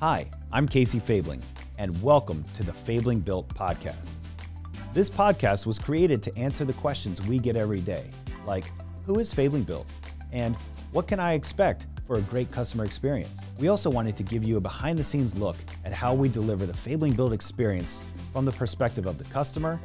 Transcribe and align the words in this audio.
Hi, 0.00 0.30
I'm 0.52 0.68
Casey 0.68 0.98
Fabling, 0.98 1.40
and 1.78 2.02
welcome 2.02 2.44
to 2.52 2.62
the 2.62 2.72
Fabling 2.72 3.20
Built 3.20 3.48
podcast. 3.48 4.10
This 4.92 5.08
podcast 5.08 5.64
was 5.64 5.78
created 5.78 6.22
to 6.24 6.36
answer 6.36 6.66
the 6.66 6.74
questions 6.74 7.26
we 7.26 7.38
get 7.38 7.56
every 7.56 7.80
day, 7.80 8.04
like 8.44 8.64
who 9.06 9.18
is 9.20 9.32
Fabling 9.32 9.62
Built? 9.62 9.88
And 10.32 10.54
what 10.92 11.08
can 11.08 11.18
I 11.18 11.32
expect 11.32 11.86
for 12.06 12.18
a 12.18 12.20
great 12.20 12.52
customer 12.52 12.84
experience? 12.84 13.40
We 13.58 13.68
also 13.68 13.88
wanted 13.88 14.18
to 14.18 14.22
give 14.22 14.44
you 14.44 14.58
a 14.58 14.60
behind 14.60 14.98
the 14.98 15.04
scenes 15.04 15.34
look 15.34 15.56
at 15.86 15.94
how 15.94 16.12
we 16.12 16.28
deliver 16.28 16.66
the 16.66 16.76
Fabling 16.76 17.14
Built 17.14 17.32
experience 17.32 18.02
from 18.34 18.44
the 18.44 18.52
perspective 18.52 19.06
of 19.06 19.16
the 19.16 19.24
customer, 19.24 19.80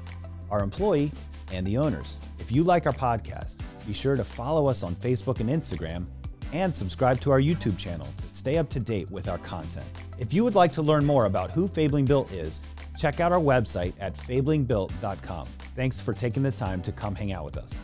our 0.49 0.61
employee, 0.61 1.13
and 1.53 1.65
the 1.65 1.77
owners. 1.77 2.17
If 2.37 2.51
you 2.51 2.65
like 2.65 2.85
our 2.85 2.91
podcast, 2.91 3.61
be 3.87 3.93
sure 3.93 4.17
to 4.17 4.25
follow 4.25 4.67
us 4.67 4.83
on 4.83 4.93
Facebook 4.95 5.39
and 5.39 5.49
Instagram 5.49 6.05
and 6.51 6.75
subscribe 6.75 7.21
to 7.21 7.31
our 7.31 7.39
YouTube 7.39 7.77
channel 7.77 8.07
to 8.17 8.35
stay 8.35 8.57
up 8.57 8.67
to 8.71 8.79
date 8.81 9.09
with 9.09 9.29
our 9.29 9.37
content. 9.37 9.85
If 10.21 10.33
you 10.33 10.43
would 10.43 10.53
like 10.53 10.71
to 10.73 10.83
learn 10.83 11.03
more 11.03 11.25
about 11.25 11.49
who 11.49 11.67
Fabling 11.67 12.05
Built 12.05 12.31
is, 12.31 12.61
check 12.95 13.19
out 13.19 13.33
our 13.33 13.39
website 13.39 13.95
at 13.99 14.15
fablingbuilt.com. 14.15 15.47
Thanks 15.75 15.99
for 15.99 16.13
taking 16.13 16.43
the 16.43 16.51
time 16.51 16.79
to 16.83 16.91
come 16.91 17.15
hang 17.15 17.33
out 17.33 17.43
with 17.43 17.57
us. 17.57 17.75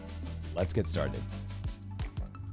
Let's 0.54 0.72
get 0.72 0.86
started. 0.86 1.20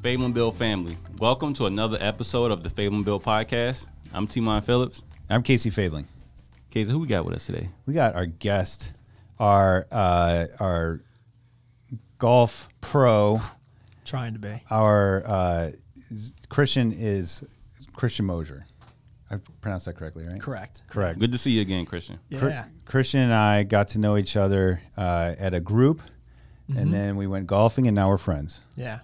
Fabling 0.02 0.32
Built 0.32 0.54
family, 0.54 0.96
welcome 1.18 1.52
to 1.52 1.66
another 1.66 1.98
episode 2.00 2.50
of 2.50 2.62
the 2.62 2.70
Fabling 2.70 3.02
Built 3.02 3.24
podcast. 3.24 3.86
I'm 4.14 4.26
Timon 4.26 4.62
Phillips. 4.62 5.02
I'm 5.28 5.42
Casey 5.42 5.68
Fabling. 5.68 6.08
Casey, 6.70 6.90
who 6.90 7.00
we 7.00 7.06
got 7.06 7.26
with 7.26 7.34
us 7.34 7.44
today? 7.44 7.68
We 7.84 7.92
got 7.92 8.14
our 8.14 8.24
guest, 8.24 8.94
our 9.38 9.86
uh, 9.92 10.46
our 10.60 11.02
golf 12.16 12.70
pro, 12.80 13.42
Trying 14.06 14.32
to 14.32 14.38
be. 14.38 14.62
our 14.70 15.22
uh, 15.26 15.70
Christian 16.48 16.90
is 16.98 17.44
Christian 17.94 18.24
Mosier. 18.24 18.64
I 19.30 19.36
pronounced 19.60 19.86
that 19.86 19.94
correctly, 19.96 20.24
right? 20.24 20.40
Correct. 20.40 20.82
Correct. 20.88 21.18
Good 21.18 21.32
to 21.32 21.38
see 21.38 21.50
you 21.52 21.62
again, 21.62 21.86
Christian. 21.86 22.18
Yeah. 22.28 22.38
Chr- 22.38 22.68
Christian 22.84 23.20
and 23.20 23.32
I 23.32 23.62
got 23.62 23.88
to 23.88 23.98
know 23.98 24.16
each 24.16 24.36
other 24.36 24.80
uh, 24.96 25.34
at 25.38 25.54
a 25.54 25.60
group, 25.60 26.00
and 26.68 26.92
then 26.92 27.16
we 27.16 27.26
went 27.26 27.46
golfing, 27.46 27.86
and 27.86 27.94
now 27.94 28.08
we're 28.08 28.18
friends. 28.18 28.60
Yeah. 28.76 29.00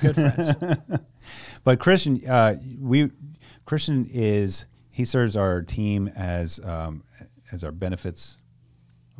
Good 0.00 0.14
friends. 0.14 0.76
But 1.64 1.78
Christian, 1.78 2.20
uh, 2.28 2.56
we 2.80 3.10
Christian 3.64 4.08
is 4.10 4.66
he 4.90 5.04
serves 5.04 5.36
our 5.36 5.62
team 5.62 6.08
as 6.08 6.58
um, 6.64 7.04
as 7.52 7.62
our 7.62 7.70
benefits. 7.70 8.38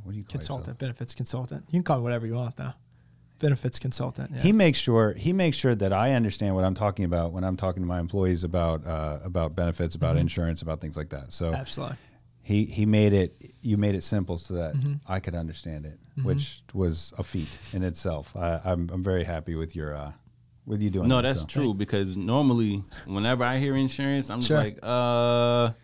What 0.02 0.12
do 0.12 0.18
you 0.18 0.24
call 0.24 0.32
consultant, 0.32 0.78
benefits 0.78 1.14
consultant. 1.14 1.64
You 1.68 1.78
can 1.78 1.84
call 1.84 1.98
me 1.98 2.02
whatever 2.02 2.26
you 2.26 2.34
want 2.34 2.56
though. 2.56 2.72
Benefits 3.42 3.78
consultant. 3.78 4.30
Yeah. 4.34 4.40
He 4.40 4.52
makes 4.52 4.78
sure 4.78 5.12
he 5.12 5.32
makes 5.34 5.56
sure 5.58 5.74
that 5.74 5.92
I 5.92 6.12
understand 6.14 6.54
what 6.54 6.64
I'm 6.64 6.74
talking 6.74 7.04
about 7.04 7.32
when 7.32 7.44
I'm 7.44 7.56
talking 7.56 7.82
to 7.82 7.86
my 7.86 8.00
employees 8.00 8.44
about 8.44 8.86
uh, 8.86 9.18
about 9.22 9.54
benefits, 9.54 9.94
about 9.94 10.16
insurance, 10.16 10.62
about 10.62 10.80
things 10.80 10.96
like 10.96 11.10
that. 11.10 11.32
So 11.32 11.52
Absolutely. 11.52 11.96
he 12.40 12.64
he 12.64 12.86
made 12.86 13.12
it 13.12 13.34
you 13.60 13.76
made 13.76 13.94
it 13.94 14.02
simple 14.02 14.38
so 14.38 14.54
that 14.54 14.74
Mm-hmm. 14.74 14.94
I 15.06 15.20
could 15.20 15.34
understand 15.34 15.84
it, 15.86 15.98
which 16.24 16.62
was 16.72 17.12
a 17.18 17.22
feat 17.22 17.48
in 17.74 17.82
itself. 17.82 18.34
I, 18.36 18.60
I'm 18.64 18.88
I'm 18.90 19.02
very 19.02 19.24
happy 19.24 19.54
with 19.54 19.76
your 19.76 19.94
uh, 19.94 20.12
with 20.64 20.80
you 20.80 20.90
doing. 20.90 21.08
No, 21.08 21.16
that, 21.16 21.22
that's 21.22 21.40
so. 21.40 21.46
true 21.46 21.74
because 21.74 22.16
normally 22.16 22.84
whenever 23.06 23.44
I 23.44 23.58
hear 23.58 23.76
insurance, 23.76 24.30
I'm 24.30 24.40
just 24.40 24.50
like, 24.50 24.78
uh, 24.82 24.86
all 24.86 25.74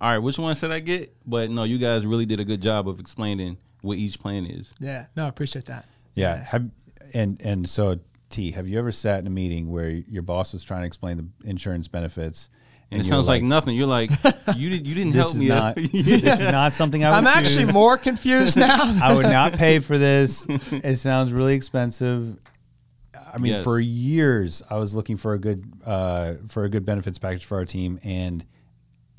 right, 0.00 0.18
which 0.18 0.38
one 0.38 0.54
should 0.54 0.70
I 0.70 0.78
get? 0.80 1.14
But 1.26 1.50
no, 1.50 1.64
you 1.64 1.78
guys 1.78 2.06
really 2.06 2.26
did 2.26 2.38
a 2.40 2.44
good 2.44 2.62
job 2.62 2.88
of 2.88 3.00
explaining 3.00 3.58
what 3.82 3.98
each 3.98 4.18
plan 4.18 4.46
is. 4.46 4.72
Yeah. 4.78 5.06
No, 5.16 5.24
I 5.24 5.28
appreciate 5.28 5.64
that. 5.66 5.86
Yeah. 6.14 6.36
Have 6.44 6.70
and 7.14 7.40
and 7.42 7.68
so 7.68 7.98
T, 8.30 8.50
have 8.52 8.68
you 8.68 8.78
ever 8.78 8.92
sat 8.92 9.20
in 9.20 9.26
a 9.26 9.30
meeting 9.30 9.70
where 9.70 9.88
your 9.90 10.22
boss 10.22 10.52
was 10.52 10.62
trying 10.64 10.82
to 10.82 10.86
explain 10.86 11.16
the 11.16 11.48
insurance 11.48 11.88
benefits? 11.88 12.50
And 12.90 13.00
it 13.02 13.04
sounds 13.04 13.28
like, 13.28 13.42
nothing. 13.42 13.76
You're 13.76 13.86
like, 13.86 14.10
you 14.56 14.70
did, 14.70 14.86
you 14.86 14.94
didn't 14.94 15.12
this 15.12 15.22
help 15.26 15.34
is 15.34 15.40
me. 15.42 15.48
not 15.48 15.76
out. 15.78 15.92
this 15.92 16.40
is 16.40 16.40
not 16.50 16.72
something 16.72 17.04
I 17.04 17.10
would 17.10 17.16
I'm 17.18 17.26
actually 17.26 17.66
choose. 17.66 17.74
more 17.74 17.98
confused 17.98 18.56
now. 18.58 18.78
I 19.02 19.12
would 19.14 19.26
not 19.26 19.52
pay 19.54 19.78
for 19.78 19.98
this. 19.98 20.46
It 20.48 20.96
sounds 20.98 21.30
really 21.32 21.54
expensive. 21.54 22.38
I 23.30 23.36
mean, 23.36 23.52
Yes. 23.54 23.64
for 23.64 23.78
years 23.78 24.62
I 24.70 24.78
was 24.78 24.94
looking 24.94 25.16
for 25.18 25.34
a 25.34 25.38
good 25.38 25.70
uh, 25.84 26.34
for 26.48 26.64
a 26.64 26.70
good 26.70 26.86
benefits 26.86 27.18
package 27.18 27.44
for 27.44 27.58
our 27.58 27.66
team, 27.66 28.00
and 28.02 28.44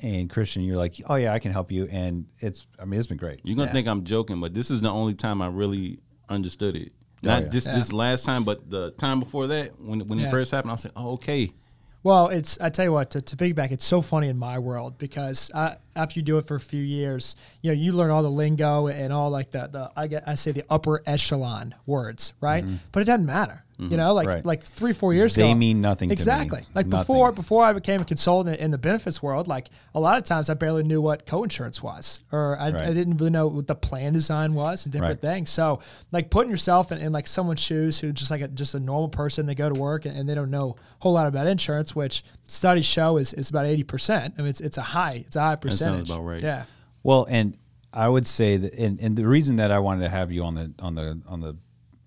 and 0.00 0.28
Christian, 0.30 0.62
you're 0.62 0.76
like, 0.76 0.96
oh 1.08 1.14
yeah, 1.14 1.32
I 1.32 1.38
can 1.38 1.52
help 1.52 1.70
you, 1.70 1.86
and 1.92 2.26
it's 2.40 2.66
I 2.80 2.84
mean, 2.86 2.98
it's 2.98 3.06
been 3.06 3.18
great. 3.18 3.40
You're 3.44 3.54
gonna 3.54 3.68
Yeah. 3.68 3.72
think 3.72 3.86
I'm 3.86 4.02
joking, 4.02 4.40
but 4.40 4.52
this 4.52 4.70
is 4.72 4.80
the 4.80 4.90
only 4.90 5.14
time 5.14 5.40
I 5.42 5.46
really 5.46 6.00
understood 6.28 6.74
it. 6.74 6.92
Oh, 7.22 7.28
Not 7.28 7.42
yeah. 7.44 7.48
just 7.50 7.66
this 7.70 7.92
last 7.92 8.24
time, 8.24 8.44
but 8.44 8.70
the 8.70 8.92
time 8.92 9.20
before 9.20 9.46
that, 9.48 9.78
when 9.80 10.00
when 10.08 10.18
Yeah. 10.18 10.28
it 10.28 10.30
first 10.30 10.52
happened, 10.52 10.70
I 10.70 10.74
was 10.74 10.84
like, 10.84 10.94
oh, 10.96 11.12
okay. 11.12 11.50
Well, 12.02 12.28
it's 12.28 12.58
I 12.62 12.70
tell 12.70 12.86
you 12.86 12.92
what 12.92 13.10
to, 13.10 13.20
to 13.20 13.36
piggyback. 13.36 13.70
It's 13.72 13.84
so 13.84 14.00
funny 14.00 14.28
in 14.28 14.38
my 14.38 14.58
world 14.58 14.96
because 14.96 15.50
I, 15.54 15.76
after 15.94 16.18
you 16.18 16.24
do 16.24 16.38
it 16.38 16.46
for 16.46 16.54
a 16.54 16.60
few 16.60 16.82
years, 16.82 17.36
you 17.60 17.70
know 17.70 17.74
you 17.78 17.92
learn 17.92 18.10
all 18.10 18.22
the 18.22 18.30
lingo 18.30 18.86
and 18.86 19.12
all 19.12 19.28
like 19.28 19.50
the, 19.50 19.66
the 19.66 19.90
I 19.94 20.06
get 20.06 20.24
I 20.26 20.34
say 20.34 20.52
the 20.52 20.64
upper 20.70 21.02
echelon 21.04 21.74
words, 21.84 22.32
right? 22.40 22.64
Mm-hmm. 22.64 22.76
But 22.92 23.00
it 23.00 23.04
doesn't 23.04 23.26
matter. 23.26 23.64
You 23.88 23.96
know, 23.96 24.12
like 24.12 24.26
Mm-hmm. 24.26 24.34
Right. 24.36 24.44
like 24.44 24.62
three 24.62 24.92
four 24.92 25.14
years 25.14 25.34
They 25.34 25.40
ago, 25.42 25.48
they 25.48 25.54
mean 25.54 25.80
nothing 25.80 26.08
to 26.08 26.10
me. 26.10 26.12
Exactly. 26.12 26.60
Like 26.74 26.86
Nothing. 26.86 27.00
before 27.06 27.32
before 27.32 27.64
I 27.64 27.72
became 27.72 28.02
a 28.02 28.04
consultant 28.04 28.58
in 28.60 28.70
the 28.72 28.76
benefits 28.78 29.22
world, 29.22 29.48
like 29.48 29.70
a 29.94 30.00
lot 30.00 30.18
of 30.18 30.24
times 30.24 30.50
I 30.50 30.54
barely 30.54 30.82
knew 30.82 31.00
what 31.00 31.24
co-insurance 31.24 31.82
was, 31.82 32.20
or 32.30 32.58
I, 32.58 32.70
Right. 32.70 32.88
I 32.88 32.92
didn't 32.92 33.16
really 33.16 33.30
know 33.30 33.46
what 33.46 33.66
the 33.68 33.74
plan 33.74 34.12
design 34.12 34.52
was 34.54 34.84
and 34.84 34.92
different 34.92 35.22
Right. 35.22 35.30
things. 35.32 35.50
So 35.50 35.80
like 36.12 36.28
putting 36.30 36.50
yourself 36.50 36.92
in, 36.92 36.98
in 36.98 37.10
like 37.12 37.26
someone's 37.26 37.60
shoes 37.60 37.98
who 38.00 38.12
just 38.12 38.30
like 38.30 38.42
a, 38.42 38.48
just 38.48 38.74
a 38.74 38.80
normal 38.80 39.08
person, 39.08 39.46
they 39.46 39.54
go 39.54 39.68
to 39.72 39.80
work 39.80 40.04
and, 40.04 40.14
and 40.16 40.28
they 40.28 40.34
don't 40.34 40.50
know 40.50 40.76
a 40.78 41.02
whole 41.02 41.14
lot 41.14 41.26
about 41.26 41.46
insurance, 41.46 41.96
which 41.96 42.22
studies 42.46 42.84
show 42.86 43.16
is, 43.16 43.32
is 43.32 43.48
about 43.48 43.64
eighty 43.64 43.82
percent. 43.84 44.34
I 44.36 44.42
mean, 44.42 44.50
it's 44.50 44.60
it's 44.60 44.76
a 44.78 44.82
high 44.82 45.24
it's 45.26 45.36
a 45.36 45.40
high 45.40 45.56
percentage. 45.56 46.08
Sounds 46.08 46.10
about 46.10 46.22
right. 46.24 46.42
Yeah. 46.42 46.64
Well, 47.02 47.26
and 47.30 47.56
I 47.92 48.08
would 48.08 48.26
say 48.26 48.56
that, 48.58 48.74
and, 48.74 49.00
and 49.00 49.16
the 49.16 49.26
reason 49.26 49.56
that 49.56 49.70
I 49.72 49.78
wanted 49.78 50.02
to 50.02 50.10
have 50.10 50.30
you 50.30 50.44
on 50.44 50.54
the 50.54 50.72
on 50.80 50.94
the 50.96 51.20
on 51.26 51.40
the 51.40 51.56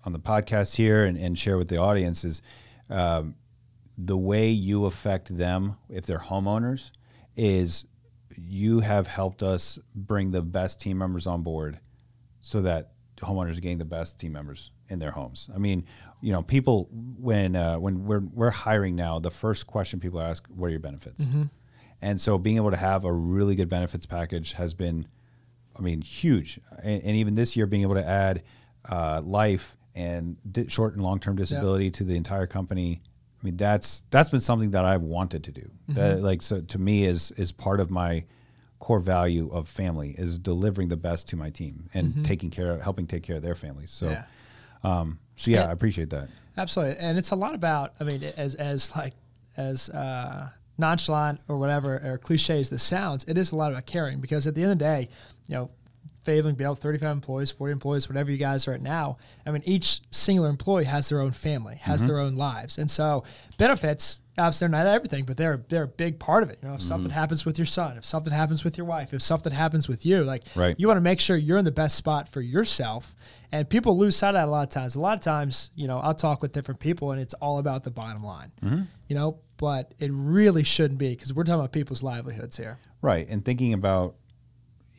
on 0.04 0.12
the 0.12 0.18
podcast 0.18 0.76
here 0.76 1.04
and, 1.04 1.16
and 1.16 1.38
share 1.38 1.58
with 1.58 1.68
the 1.68 1.76
audience 1.76 2.24
is 2.24 2.42
um, 2.90 3.34
the 3.96 4.16
way 4.16 4.48
you 4.48 4.86
affect 4.86 5.36
them 5.36 5.76
if 5.88 6.06
they're 6.06 6.18
homeowners 6.18 6.90
is 7.36 7.86
you 8.36 8.80
have 8.80 9.06
helped 9.06 9.42
us 9.42 9.78
bring 9.94 10.30
the 10.30 10.42
best 10.42 10.80
team 10.80 10.98
members 10.98 11.26
on 11.26 11.42
board 11.42 11.78
so 12.40 12.62
that 12.62 12.92
homeowners 13.18 13.56
are 13.56 13.60
getting 13.60 13.78
the 13.78 13.84
best 13.84 14.18
team 14.18 14.32
members 14.32 14.70
in 14.88 14.98
their 14.98 15.12
homes. 15.12 15.48
I 15.54 15.58
mean, 15.58 15.86
you 16.20 16.32
know, 16.32 16.42
people 16.42 16.88
when 16.92 17.56
uh, 17.56 17.78
when 17.78 18.04
we're 18.04 18.20
we're 18.20 18.50
hiring 18.50 18.96
now, 18.96 19.18
the 19.18 19.30
first 19.30 19.66
question 19.66 20.00
people 20.00 20.20
ask, 20.20 20.46
"What 20.48 20.66
are 20.66 20.70
your 20.70 20.80
benefits?" 20.80 21.22
And 22.02 22.20
so, 22.20 22.36
being 22.36 22.56
able 22.56 22.70
to 22.70 22.76
have 22.76 23.04
a 23.04 23.12
really 23.12 23.54
good 23.54 23.68
benefits 23.68 24.04
package 24.04 24.52
has 24.54 24.74
been, 24.74 25.06
I 25.74 25.80
mean, 25.80 26.02
huge. 26.02 26.60
And, 26.82 27.02
and 27.02 27.16
even 27.16 27.34
this 27.34 27.56
year, 27.56 27.66
being 27.66 27.82
able 27.82 27.94
to 27.94 28.06
add 28.06 28.42
uh, 28.88 29.22
life 29.24 29.76
and 29.94 30.36
di- 30.50 30.68
short 30.68 30.94
and 30.94 31.02
long 31.02 31.20
term 31.20 31.36
disability 31.36 31.90
to 31.92 32.04
the 32.04 32.16
entire 32.16 32.46
company. 32.46 33.02
I 33.40 33.44
mean, 33.44 33.56
that's 33.56 34.04
that's 34.10 34.30
been 34.30 34.40
something 34.40 34.70
that 34.72 34.84
I've 34.84 35.02
wanted 35.02 35.44
to 35.44 35.52
do. 35.52 35.70
That 35.88 36.22
like 36.22 36.42
so 36.42 36.60
to 36.62 36.78
me 36.78 37.04
is 37.04 37.30
is 37.32 37.52
part 37.52 37.80
of 37.80 37.90
my 37.90 38.24
core 38.78 39.00
value 39.00 39.50
of 39.50 39.68
family 39.68 40.14
is 40.18 40.38
delivering 40.38 40.88
the 40.88 40.96
best 40.96 41.28
to 41.28 41.36
my 41.36 41.48
team 41.50 41.88
and 41.94 42.24
taking 42.24 42.50
care 42.50 42.70
of 42.72 42.82
helping 42.82 43.06
take 43.06 43.22
care 43.22 43.36
of 43.36 43.42
their 43.42 43.54
families. 43.54 43.90
So, 43.90 44.10
Yeah. 44.10 44.24
um, 44.82 45.18
so 45.36 45.50
yeah, 45.50 45.62
Yeah. 45.62 45.68
I 45.68 45.72
appreciate 45.72 46.10
that. 46.10 46.28
Absolutely, 46.56 46.96
and 46.98 47.16
it's 47.18 47.30
a 47.30 47.36
lot 47.36 47.54
about. 47.54 47.94
I 48.00 48.04
mean, 48.04 48.22
as 48.36 48.54
as 48.56 48.94
like 48.96 49.14
as 49.56 49.88
uh, 49.90 50.48
nonchalant 50.78 51.40
or 51.48 51.56
whatever 51.58 52.00
or 52.04 52.18
cliche 52.18 52.60
as 52.60 52.70
this 52.70 52.82
sounds, 52.82 53.24
it 53.28 53.36
is 53.38 53.52
a 53.52 53.56
lot 53.56 53.72
about 53.72 53.86
caring 53.86 54.20
because 54.20 54.46
at 54.46 54.54
the 54.54 54.62
end 54.62 54.72
of 54.72 54.78
the 54.78 54.84
day, 54.84 55.08
you 55.48 55.54
know, 55.54 55.70
Fabling 56.24 56.54
Built, 56.54 56.78
thirty 56.78 56.98
five 56.98 57.12
employees, 57.12 57.50
forty 57.50 57.72
employees, 57.72 58.08
whatever 58.08 58.30
you 58.30 58.36
guys 58.38 58.66
are 58.66 58.72
at 58.72 58.82
now. 58.82 59.18
I 59.46 59.50
mean, 59.50 59.62
each 59.64 60.00
singular 60.10 60.48
employee 60.48 60.84
has 60.84 61.08
their 61.08 61.20
own 61.20 61.32
family, 61.32 61.76
has 61.76 62.00
mm-hmm. 62.00 62.08
their 62.08 62.18
own 62.18 62.34
lives, 62.36 62.78
and 62.78 62.90
so 62.90 63.24
benefits. 63.58 64.20
Obviously, 64.36 64.66
they're 64.66 64.84
not 64.84 64.86
everything, 64.88 65.24
but 65.26 65.36
they're 65.36 65.64
they're 65.68 65.84
a 65.84 65.88
big 65.88 66.18
part 66.18 66.42
of 66.42 66.50
it. 66.50 66.58
You 66.60 66.68
know, 66.68 66.74
if 66.74 66.80
mm-hmm. 66.80 66.88
something 66.88 67.10
happens 67.12 67.44
with 67.44 67.56
your 67.56 67.66
son, 67.66 67.96
if 67.96 68.04
something 68.04 68.32
happens 68.32 68.64
with 68.64 68.76
your 68.76 68.84
wife, 68.84 69.14
if 69.14 69.22
something 69.22 69.52
happens 69.52 69.88
with 69.88 70.04
you, 70.04 70.24
like 70.24 70.42
Right. 70.56 70.74
you 70.76 70.88
want 70.88 70.96
to 70.96 71.02
make 71.02 71.20
sure 71.20 71.36
you're 71.36 71.58
in 71.58 71.64
the 71.64 71.70
best 71.70 71.94
spot 71.94 72.28
for 72.28 72.40
yourself. 72.40 73.14
And 73.52 73.70
people 73.70 73.96
lose 73.96 74.16
sight 74.16 74.30
of 74.30 74.34
that 74.34 74.48
a 74.48 74.50
lot 74.50 74.64
of 74.64 74.70
times. 74.70 74.96
A 74.96 75.00
lot 75.00 75.14
of 75.14 75.20
times, 75.20 75.70
you 75.76 75.86
know, 75.86 75.98
I'll 76.00 76.14
talk 76.14 76.42
with 76.42 76.50
different 76.50 76.80
people 76.80 77.12
and 77.12 77.20
it's 77.20 77.34
all 77.34 77.58
about 77.58 77.84
the 77.84 77.92
bottom 77.92 78.24
line, 78.24 78.50
mm-hmm. 78.60 78.82
you 79.06 79.14
know, 79.14 79.38
but 79.56 79.94
it 80.00 80.10
really 80.12 80.64
shouldn't 80.64 80.98
be 80.98 81.10
because 81.10 81.32
we're 81.32 81.44
talking 81.44 81.60
about 81.60 81.70
people's 81.70 82.02
livelihoods 82.02 82.56
here. 82.56 82.78
Right, 83.02 83.28
and 83.28 83.44
thinking 83.44 83.72
about 83.72 84.16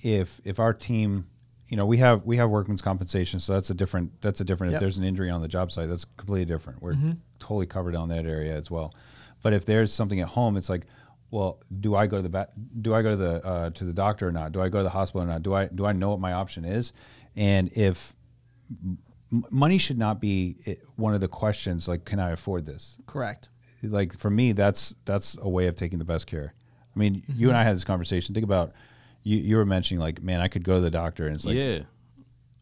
if 0.06 0.40
if 0.46 0.60
our 0.60 0.72
team, 0.74 1.25
you 1.68 1.75
know, 1.78 1.86
we 1.88 1.98
have 1.98 2.24
we 2.25 2.38
have 2.38 2.50
workman's 2.52 2.81
compensation, 2.81 3.40
so 3.40 3.54
that's 3.54 3.72
a 3.72 3.74
different 3.74 4.22
that's 4.22 4.40
a 4.40 4.44
different. 4.46 4.74
If 4.75 4.80
there's 4.80 4.98
an 5.00 5.04
injury 5.04 5.31
on 5.31 5.42
the 5.42 5.48
job 5.48 5.72
site, 5.72 5.90
that's 5.90 6.06
completely 6.06 6.46
different. 6.46 6.81
We're 6.81 6.94
Mm-hmm. 6.94 7.12
totally 7.40 7.66
covered 7.66 7.96
on 7.96 8.10
that 8.10 8.25
area 8.25 8.56
as 8.56 8.69
well. 8.69 8.94
But 9.42 9.54
if 9.54 9.66
there's 9.66 9.92
something 9.92 10.19
at 10.19 10.28
home, 10.28 10.57
it's 10.57 10.69
like, 10.69 10.86
well, 11.31 11.60
do 11.80 11.96
I 11.96 12.06
go 12.07 12.18
to 12.18 12.24
the 12.24 12.30
ba- 12.30 12.50
do 12.81 12.94
I 12.94 13.02
go 13.02 13.10
to 13.12 13.16
the 13.16 13.46
uh, 13.46 13.69
to 13.72 13.84
the 13.84 13.94
doctor 13.94 14.28
or 14.28 14.31
not? 14.31 14.52
Do 14.52 14.62
I 14.62 14.69
go 14.69 14.78
to 14.78 14.84
the 14.84 14.90
hospital 14.92 15.24
or 15.24 15.28
not? 15.28 15.42
Do 15.42 15.54
I 15.56 15.66
do 15.68 15.86
I 15.88 15.92
know 15.92 16.12
what 16.12 16.19
my 16.19 16.34
option 16.34 16.66
is? 16.66 16.94
And 17.36 17.72
if 17.75 18.13
m- 18.84 19.00
money 19.50 19.80
should 19.80 19.98
not 19.98 20.22
be 20.22 20.57
eh, 20.68 20.75
one 20.98 21.16
of 21.16 21.22
the 21.22 21.28
questions, 21.28 21.88
like, 21.88 22.06
can 22.06 22.19
I 22.19 22.30
afford 22.30 22.66
this? 22.66 22.96
Correct. 23.07 23.50
like 23.81 24.18
for 24.18 24.30
me 24.31 24.52
that's 24.52 24.96
that's 25.06 25.38
a 25.42 25.50
way 25.50 25.68
of 25.68 25.75
taking 25.75 26.00
the 26.00 26.06
best 26.06 26.25
care 26.28 26.54
I 26.96 27.00
mean, 27.00 27.24
you 27.28 27.50
and 27.50 27.57
I 27.57 27.63
had 27.63 27.75
this 27.75 27.84
conversation. 27.84 28.34
Think 28.34 28.46
about 28.46 28.72
you. 29.25 29.38
You 29.38 29.57
were 29.57 29.66
mentioning 29.66 30.00
like, 30.00 30.22
man, 30.24 30.39
I 30.39 30.48
could 30.48 30.63
go 30.63 30.75
to 30.75 30.81
the 30.81 30.89
doctor, 30.89 31.25
and 31.27 31.36
it's 31.36 31.45
like, 31.45 31.57
yeah, 31.57 31.80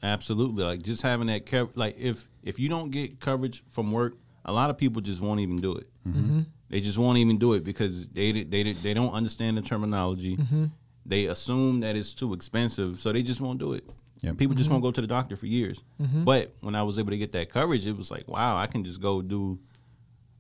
absolutely. 0.02 0.64
Like 0.64 0.82
just 0.82 1.02
having 1.02 1.28
that 1.28 1.46
cover. 1.46 1.72
Like 1.76 1.98
if 2.00 2.26
if 2.44 2.60
you 2.60 2.70
don't 2.70 2.90
get 2.92 3.20
coverage 3.20 3.64
from 3.72 3.92
work, 3.92 4.16
a 4.46 4.52
lot 4.52 4.70
of 4.70 4.78
people 4.78 5.02
just 5.02 5.22
won't 5.22 5.40
even 5.40 5.58
do 5.58 5.76
it. 5.76 5.88
Mm-hmm. 6.08 6.42
They 6.70 6.80
just 6.82 6.98
won't 6.98 7.18
even 7.20 7.38
do 7.38 7.54
it 7.54 7.64
because 7.64 8.08
they 8.10 8.44
they 8.44 8.74
they 8.74 8.94
don't 8.94 9.14
understand 9.14 9.58
the 9.58 9.62
terminology. 9.62 10.38
Mm-hmm. 10.38 10.66
They 11.06 11.26
assume 11.26 11.82
that 11.82 11.96
it's 11.96 12.14
too 12.14 12.34
expensive, 12.34 13.00
so 13.00 13.12
they 13.12 13.24
just 13.24 13.42
won't 13.42 13.60
do 13.60 13.74
it. 13.74 13.84
Yep. 14.22 14.38
People 14.38 14.54
Mm-hmm. 14.54 14.58
just 14.58 14.70
won't 14.72 14.82
go 14.82 14.92
to 14.92 15.02
the 15.02 15.08
doctor 15.08 15.36
for 15.36 15.48
years. 15.48 15.84
But 16.00 16.56
when 16.62 16.76
I 16.76 16.84
was 16.84 16.98
able 16.98 17.12
to 17.12 17.18
get 17.18 17.34
that 17.34 17.50
coverage, 17.50 17.86
it 17.86 17.92
was 17.98 18.10
like, 18.10 18.26
wow, 18.28 18.56
I 18.58 18.68
can 18.68 18.86
just 18.86 19.02
go 19.02 19.22
do 19.22 19.60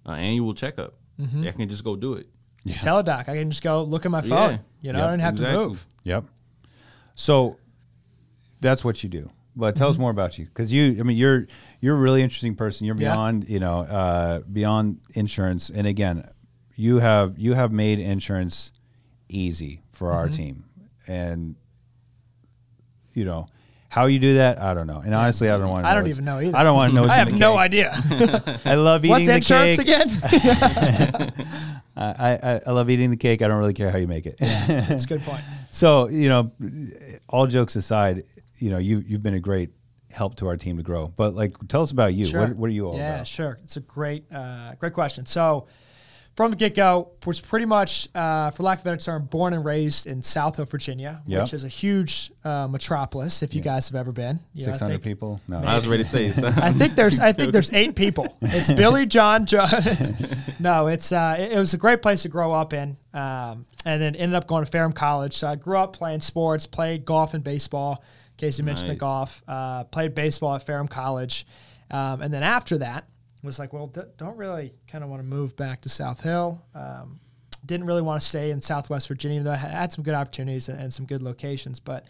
an 0.05 0.19
annual 0.19 0.53
checkup. 0.53 0.93
Mm-hmm. 1.19 1.47
I 1.47 1.51
can 1.51 1.67
just 1.67 1.83
go 1.83 1.97
do 1.97 2.13
it. 2.13 2.27
Teladoc. 2.65 3.27
I 3.27 3.35
can 3.35 3.51
just 3.51 3.61
go 3.61 3.83
look 3.83 4.05
at 4.05 4.11
my 4.11 4.21
phone. 4.21 4.51
Yeah. 4.53 4.57
You 4.81 4.93
know, 4.93 4.99
Yep, 4.99 5.07
I 5.07 5.09
don't 5.11 5.19
have 5.19 5.33
exactly. 5.33 5.53
to 5.63 5.67
move. 5.67 5.87
Yep. 6.03 6.25
So 7.15 7.57
that's 8.61 8.83
what 8.83 9.03
you 9.03 9.09
do. 9.09 9.29
But 9.55 9.75
tell 9.75 9.89
us 9.89 9.97
more 9.99 10.09
about 10.09 10.39
you, 10.39 10.45
because 10.45 10.73
you, 10.73 10.97
I 10.99 11.03
mean, 11.03 11.15
you're 11.15 11.45
you're 11.79 11.95
a 11.95 11.99
really 11.99 12.23
interesting 12.23 12.55
person. 12.55 12.87
You're 12.87 12.95
Yeah. 12.97 13.11
beyond, 13.13 13.47
you 13.47 13.59
know, 13.59 13.79
uh, 13.81 14.39
beyond 14.39 14.99
insurance. 15.13 15.69
And 15.69 15.85
again, 15.85 16.27
you 16.75 16.97
have 16.99 17.37
you 17.37 17.53
have 17.53 17.71
made 17.71 17.99
insurance 17.99 18.71
easy 19.29 19.81
for 19.91 20.11
our 20.11 20.27
team, 20.27 20.63
and 21.07 21.55
you 23.13 23.25
know 23.25 23.45
how 23.89 24.07
you 24.07 24.17
do 24.17 24.35
that. 24.37 24.59
I 24.59 24.73
don't 24.73 24.87
know. 24.87 25.03
And 25.05 25.13
honestly, 25.13 25.51
I 25.51 25.57
don't 25.59 25.69
want. 25.69 25.85
to 25.85 25.89
I 25.89 25.93
don't 25.93 26.07
even 26.07 26.25
know 26.25 26.39
either. 26.39 26.57
I 26.57 26.63
don't 26.63 26.75
want 26.75 26.91
to 26.91 26.95
know. 26.99 27.05
I 27.09 27.13
have 27.13 27.31
no 27.37 27.55
idea. 27.55 27.91
I 28.65 28.73
love 28.73 29.05
eating 29.05 29.11
What's 29.11 29.27
the 29.27 29.35
insurance 29.35 29.77
cake. 29.77 29.87
again? 29.87 31.33
I, 31.95 32.39
I 32.41 32.61
I 32.65 32.71
love 32.71 32.89
eating 32.89 33.11
the 33.11 33.17
cake. 33.17 33.43
I 33.43 33.47
don't 33.47 33.59
really 33.59 33.75
care 33.75 33.91
how 33.91 33.99
you 33.99 34.07
make 34.07 34.25
it. 34.25 34.37
That's 34.39 35.03
a 35.03 35.07
good 35.07 35.21
point. 35.21 35.43
So 35.73 36.07
you 36.07 36.29
know, 36.29 36.51
all 37.27 37.47
jokes 37.47 37.75
aside, 37.75 38.23
you 38.59 38.69
know, 38.69 38.77
you 38.77 38.99
you've 38.99 39.23
been 39.23 39.33
a 39.33 39.39
great 39.39 39.71
help 40.11 40.35
to 40.35 40.47
our 40.47 40.55
team 40.55 40.77
to 40.77 40.83
grow. 40.83 41.07
But 41.07 41.33
like, 41.33 41.55
tell 41.67 41.81
us 41.81 41.89
about 41.89 42.13
you. 42.13 42.25
Sure. 42.25 42.41
What, 42.41 42.55
what 42.55 42.69
are 42.69 42.73
you 42.73 42.87
all 42.87 42.95
yeah, 42.95 43.15
about? 43.15 43.27
sure. 43.27 43.59
It's 43.63 43.75
a 43.75 43.81
great, 43.81 44.31
uh, 44.31 44.75
great 44.75 44.93
question. 44.93 45.25
So, 45.25 45.67
from 46.35 46.49
the 46.49 46.57
get 46.57 46.73
go, 46.75 47.11
was 47.27 47.39
pretty 47.39 47.65
much, 47.65 48.07
uh, 48.15 48.49
for 48.51 48.63
lack 48.63 48.79
of 48.79 48.85
a 48.85 48.89
better 48.89 48.97
term, 48.97 49.25
born 49.25 49.53
and 49.53 49.63
raised 49.63 50.07
in 50.07 50.23
South 50.23 50.55
Hill, 50.55 50.65
Virginia, 50.65 51.21
Yeah. 51.27 51.41
which 51.41 51.53
is 51.53 51.63
a 51.63 51.67
huge 51.67 52.31
uh, 52.43 52.67
metropolis. 52.67 53.43
If 53.43 53.53
you 53.53 53.61
guys 53.61 53.87
have 53.89 53.95
ever 53.95 54.11
been, 54.11 54.39
You 54.53 54.65
know, 54.65 54.71
Six 54.71 54.79
hundred 54.79 54.93
think- 54.93 55.03
people? 55.03 55.41
No. 55.47 55.59
I 55.59 55.75
was 55.75 55.85
ready 55.87 56.03
to 56.03 56.09
say. 56.09 56.29
so- 56.29 56.47
I 56.47 56.71
think 56.71 56.95
there's 56.95 57.19
I 57.19 57.33
think 57.33 57.51
there's 57.51 57.71
eight 57.71 57.95
people. 57.95 58.35
It's 58.41 58.71
Billy, 58.71 59.05
John, 59.05 59.45
John. 59.45 59.67
It's, 59.71 60.11
no, 60.59 60.87
it's 60.87 61.11
uh, 61.11 61.35
it, 61.37 61.51
it 61.53 61.57
was 61.59 61.73
a 61.73 61.77
great 61.77 62.01
place 62.01 62.23
to 62.23 62.29
grow 62.29 62.51
up 62.51 62.73
in, 62.73 62.97
um, 63.13 63.65
and 63.85 64.01
then 64.01 64.15
ended 64.15 64.33
up 64.35 64.47
going 64.47 64.65
to 64.65 64.71
Ferrum 64.71 64.93
College. 64.93 65.35
So 65.37 65.47
I 65.47 65.55
grew 65.55 65.77
up 65.77 65.93
playing 65.93 66.21
sports, 66.21 66.65
played 66.65 67.05
golf 67.05 67.33
and 67.35 67.43
baseball. 67.43 68.03
Casey 68.37 68.63
mentioned 68.63 68.89
the 68.89 68.95
golf. 68.95 69.43
Uh, 69.47 69.83
played 69.83 70.15
baseball 70.15 70.55
at 70.55 70.65
Ferrum 70.65 70.87
College, 70.87 71.45
um, 71.91 72.21
and 72.23 72.33
then 72.33 72.41
after 72.41 72.79
that 72.79 73.05
was 73.43 73.59
like, 73.59 73.73
well, 73.73 73.87
d- 73.87 74.01
don't 74.17 74.37
really 74.37 74.73
kind 74.87 75.03
of 75.03 75.09
want 75.09 75.21
to 75.21 75.27
move 75.27 75.55
back 75.55 75.81
to 75.81 75.89
South 75.89 76.21
Hill. 76.21 76.61
Um, 76.73 77.19
didn't 77.65 77.85
really 77.85 78.01
want 78.01 78.21
to 78.21 78.27
stay 78.27 78.51
in 78.51 78.61
Southwest 78.61 79.07
Virginia, 79.07 79.35
even 79.35 79.45
though 79.45 79.51
I 79.53 79.57
had- 79.57 79.71
had 79.71 79.93
some 79.93 80.03
good 80.03 80.13
opportunities 80.15 80.67
and, 80.69 80.79
and 80.79 80.93
some 80.93 81.05
good 81.05 81.21
locations, 81.21 81.79
but. 81.79 82.05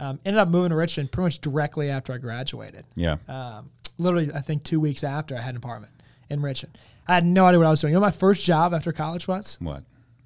Um, 0.00 0.20
ended 0.24 0.38
up 0.38 0.46
moving 0.46 0.70
to 0.70 0.76
Richmond 0.76 1.10
pretty 1.10 1.24
much 1.24 1.40
directly 1.40 1.90
after 1.90 2.12
I 2.12 2.18
graduated 2.18 2.84
Yeah. 2.94 3.16
um, 3.26 3.70
literally, 3.98 4.32
I 4.32 4.40
think 4.40 4.62
two 4.62 4.78
weeks 4.78 5.02
after 5.02 5.36
I 5.36 5.40
had 5.40 5.54
an 5.54 5.56
apartment 5.56 5.92
in 6.30 6.40
Richmond. 6.40 6.78
I 7.08 7.14
had 7.14 7.24
no 7.26 7.46
idea 7.46 7.58
what 7.58 7.66
I 7.66 7.70
was 7.70 7.80
doing. 7.80 7.94
You 7.94 7.96
know, 7.98 8.06
my 8.06 8.12
first 8.12 8.44
job 8.44 8.72
after 8.72 8.92
college 8.92 9.26
was 9.26 9.56
what? 9.60 9.82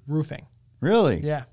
roofing. 0.07 0.45
Really? 0.81 1.21
Yeah, 1.21 1.45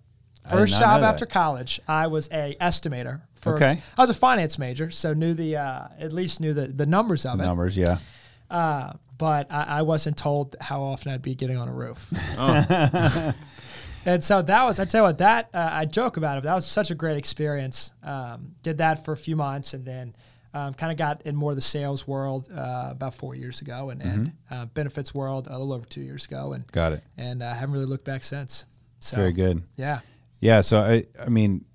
first 0.50 0.78
job 0.78 1.02
after 1.02 1.26
college, 1.26 1.80
I 1.88 2.08
was 2.08 2.28
a 2.34 2.58
estimator. 2.60 3.22
For, 3.36 3.54
Okay. 3.56 3.82
I 3.98 4.02
was 4.02 4.10
a 4.10 4.14
finance 4.14 4.60
major, 4.60 4.90
so 4.92 5.14
knew 5.14 5.34
the 5.34 5.56
uh, 5.56 5.88
at 5.98 6.12
least 6.12 6.42
knew 6.42 6.54
the 6.54 6.68
the 6.68 6.86
numbers 6.86 7.26
of 7.26 7.40
it. 7.40 7.44
Numbers. 7.44 7.78
Yeah. 7.78 8.00
Uh, 8.50 8.94
but 9.18 9.52
I, 9.52 9.64
I 9.64 9.82
wasn't 9.82 10.18
told 10.18 10.56
how 10.62 10.82
often 10.82 11.12
I'd 11.12 11.22
be 11.22 11.36
getting 11.36 11.58
on 11.58 11.68
a 11.68 11.74
roof. 11.74 12.10
and 14.06 14.24
so 14.24 14.42
that 14.42 14.64
was, 14.64 14.80
I 14.80 14.86
tell 14.86 15.02
you 15.02 15.06
what, 15.06 15.18
that 15.18 15.50
uh, 15.54 15.70
I 15.72 15.86
joke 15.86 16.18
about 16.18 16.38
it. 16.38 16.44
But 16.44 16.50
that 16.50 16.56
was 16.56 16.66
such 16.66 16.90
a 16.90 16.96
great 16.96 17.18
experience. 17.18 17.92
Um, 18.02 18.56
did 18.64 18.78
that 18.78 19.04
for 19.06 19.12
a 19.12 19.18
few 19.18 19.36
months, 19.36 19.74
and 19.74 19.86
then 19.86 20.16
um, 20.54 20.74
kind 20.74 20.92
of 20.92 20.98
got 20.98 21.22
in 21.24 21.36
more 21.36 21.52
of 21.52 21.58
the 21.58 21.62
sales 21.62 22.08
world 22.08 22.50
uh, 22.52 22.88
about 22.92 23.14
four 23.14 23.36
years 23.36 23.62
ago, 23.62 23.90
and, 23.90 24.02
and 24.02 24.32
uh, 24.50 24.66
benefits 24.66 25.14
world 25.14 25.48
a 25.48 25.52
little 25.52 25.74
over 25.74 25.86
two 25.86 26.02
years 26.02 26.26
ago, 26.26 26.54
and 26.54 26.66
Got 26.72 26.94
it. 26.94 27.04
and 27.18 27.44
uh, 27.44 27.54
haven't 27.54 27.74
really 27.74 27.86
looked 27.86 28.06
back 28.06 28.24
since. 28.24 28.66
So 29.00 29.18
Very 29.18 29.34
good. 29.34 29.64
Yeah. 29.76 30.00
Yeah. 30.40 30.62
So 30.62 30.80
I, 30.80 31.06
I 31.20 31.30
mean, 31.30 31.66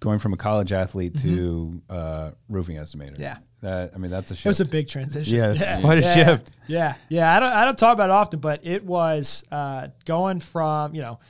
going 0.00 0.18
from 0.18 0.32
a 0.32 0.36
college 0.36 0.72
athlete 0.72 1.18
to 1.18 1.82
uh, 1.90 2.30
roofing 2.48 2.76
estimator. 2.76 3.12
Mm-hmm. 3.12 3.22
Yeah. 3.22 3.38
That 3.62 3.92
I 3.94 3.98
mean, 3.98 4.10
that's 4.10 4.30
a 4.30 4.34
shift. 4.34 4.46
It 4.46 4.48
was 4.50 4.60
a 4.60 4.64
big 4.66 4.88
transition. 4.88 5.34
Yeah, 5.34 5.52
it's 5.56 5.76
quite 5.78 5.98
a 5.98 6.02
yeah, 6.02 6.14
shift. 6.14 6.50
Yeah, 6.66 6.94
yeah. 7.08 7.34
I 7.34 7.40
don't, 7.40 7.52
I 7.52 7.64
don't 7.64 7.78
talk 7.78 7.94
about 7.94 8.10
it 8.10 8.12
often, 8.12 8.40
but 8.40 8.66
it 8.66 8.84
was 8.84 9.44
uh, 9.50 9.88
going 10.04 10.40
from 10.40 10.94
you 10.94 11.00
know, 11.00 11.20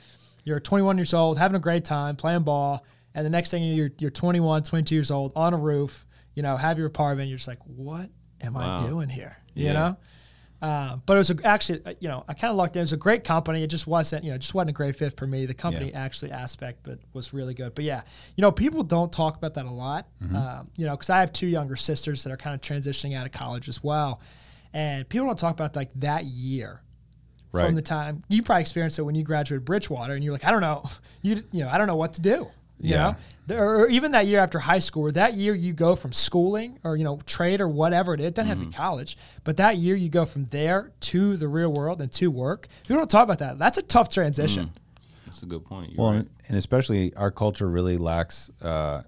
you're 0.43 0.59
21 0.59 0.97
years 0.97 1.13
old, 1.13 1.37
having 1.37 1.55
a 1.55 1.59
great 1.59 1.85
time 1.85 2.15
playing 2.15 2.41
ball, 2.41 2.83
and 3.13 3.25
the 3.25 3.29
next 3.29 3.51
thing 3.51 3.63
you're 3.63 3.91
you're 3.99 4.09
21, 4.11 4.63
22 4.63 4.95
years 4.95 5.11
old 5.11 5.31
on 5.35 5.53
a 5.53 5.57
roof, 5.57 6.05
you 6.33 6.41
know, 6.43 6.57
have 6.57 6.77
your 6.77 6.87
apartment. 6.87 7.29
You're 7.29 7.37
just 7.37 7.47
like, 7.47 7.59
what 7.65 8.09
am 8.41 8.57
I 8.57 8.87
doing 8.87 9.09
here? 9.09 9.37
You 9.53 9.65
Yeah. 9.67 9.73
know. 9.73 9.97
Uh, 10.63 10.95
but 11.05 11.15
it 11.15 11.17
was 11.17 11.29
a, 11.29 11.35
actually, 11.45 11.81
uh, 11.85 11.93
you 11.99 12.07
know, 12.07 12.23
I 12.25 12.33
kind 12.33 12.49
of 12.49 12.55
lucked 12.55 12.77
in. 12.77 12.79
It 12.79 12.83
was 12.83 12.93
a 12.93 12.97
great 12.97 13.25
company. 13.25 13.63
It 13.63 13.67
just 13.67 13.85
wasn't, 13.85 14.23
you 14.23 14.31
know, 14.31 14.37
just 14.37 14.53
wasn't 14.53 14.69
a 14.69 14.73
great 14.73 14.95
fit 14.95 15.17
for 15.17 15.27
me. 15.27 15.45
The 15.45 15.53
company 15.53 15.89
Yeah. 15.91 15.99
actually 16.05 16.31
aspect, 16.31 16.79
but 16.83 16.99
was 17.11 17.33
really 17.33 17.53
good. 17.53 17.75
But 17.75 17.83
yeah, 17.83 18.03
you 18.37 18.41
know, 18.41 18.49
people 18.51 18.81
don't 18.81 19.11
talk 19.11 19.35
about 19.35 19.55
that 19.55 19.65
a 19.65 19.69
lot. 19.71 20.07
Um, 20.33 20.69
you 20.77 20.85
know, 20.85 20.93
because 20.95 21.09
I 21.09 21.19
have 21.19 21.33
two 21.33 21.47
younger 21.47 21.75
sisters 21.75 22.23
that 22.23 22.31
are 22.31 22.37
kind 22.37 22.55
of 22.55 22.61
transitioning 22.61 23.13
out 23.13 23.25
of 23.25 23.33
college 23.33 23.67
as 23.67 23.83
well, 23.83 24.21
and 24.73 25.07
people 25.09 25.27
don't 25.27 25.37
talk 25.37 25.53
about 25.53 25.75
like 25.75 25.91
that 25.95 26.23
year 26.25 26.79
Right. 27.51 27.65
from 27.65 27.75
the 27.75 27.81
time 27.83 28.23
you 28.29 28.41
probably 28.41 28.61
experienced 28.61 28.97
it 28.97 29.03
when 29.03 29.13
you 29.15 29.23
graduated 29.23 29.65
Bridgewater, 29.65 30.13
and 30.13 30.23
you're 30.23 30.33
like, 30.33 30.45
I 30.45 30.49
don't 30.51 30.61
know, 30.61 30.83
you 31.21 31.43
you 31.51 31.63
know, 31.65 31.69
I 31.69 31.77
don't 31.77 31.87
know 31.87 31.97
what 31.97 32.13
to 32.13 32.21
do. 32.21 32.47
You 32.83 32.91
Yeah. 32.91 33.03
know, 33.03 33.15
There- 33.47 33.65
or 33.81 33.87
even 33.89 34.11
that 34.13 34.25
year 34.27 34.39
after 34.39 34.59
high 34.59 34.79
school, 34.79 35.03
or 35.03 35.11
that 35.11 35.33
year 35.33 35.53
you 35.55 35.73
go 35.73 35.95
from 35.95 36.13
schooling 36.13 36.79
or 36.83 36.95
you 36.95 37.03
know 37.03 37.19
trade 37.25 37.59
or 37.59 37.67
whatever 37.67 38.13
it 38.13 38.19
is. 38.21 38.27
It 38.27 38.35
doesn't 38.35 38.47
have 38.49 38.59
to 38.59 38.65
be 38.67 38.71
college, 38.71 39.17
but 39.43 39.57
that 39.57 39.77
year 39.77 39.95
you 39.95 40.07
go 40.09 40.23
from 40.25 40.45
there 40.45 40.91
to 41.11 41.35
the 41.35 41.47
real 41.47 41.71
world 41.73 41.99
and 42.01 42.09
to 42.13 42.29
work. 42.31 42.67
People 42.83 42.97
don't 42.97 43.09
talk 43.11 43.23
about 43.23 43.39
that. 43.39 43.57
That's 43.57 43.77
a 43.77 43.81
tough 43.81 44.07
transition. 44.09 44.71
That's 45.25 45.43
a 45.43 45.45
good 45.45 45.65
point. 45.65 45.91
You're 45.91 46.05
Well, 46.05 46.13
right. 46.15 46.27
and 46.47 46.57
especially 46.57 47.13
our 47.15 47.31
culture 47.31 47.67
really 47.69 47.97
lacks 47.97 48.49
uh, 48.61 49.01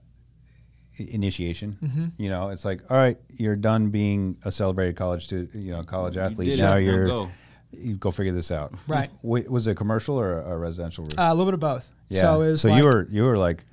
initiation. 0.97 1.77
Mm-hmm. 1.83 2.05
You 2.17 2.29
know, 2.29 2.49
it's 2.49 2.65
like, 2.65 2.81
all 2.89 2.97
right, 2.97 3.17
you're 3.29 3.55
done 3.55 3.89
being 3.89 4.37
a 4.43 4.51
celebrated 4.51 4.95
college 4.95 5.27
to 5.29 5.47
you 5.53 5.71
know 5.71 5.81
college 5.83 6.17
athlete. 6.17 6.51
did 6.51 6.59
it, 6.59 6.61
now 6.61 6.71
now 6.71 6.75
you're 6.77 7.07
go. 7.07 7.29
You 7.71 7.95
go 7.95 8.11
figure 8.11 8.31
this 8.33 8.51
out. 8.51 8.73
Right. 8.87 9.09
Wait, 9.21 9.49
was 9.49 9.67
it 9.67 9.71
a 9.71 9.75
commercial 9.75 10.17
or 10.19 10.39
a 10.41 10.57
residential 10.57 11.03
roof? 11.05 11.17
Uh, 11.19 11.23
a 11.23 11.33
little 11.33 11.45
bit 11.45 11.53
of 11.55 11.59
both. 11.59 11.91
yeah. 12.09 12.21
So 12.21 12.41
it 12.41 12.51
was 12.51 12.61
so 12.61 12.69
like, 12.69 12.77
you 12.77 12.83
were 12.85 13.07
you 13.11 13.23
were 13.23 13.37
like 13.37 13.63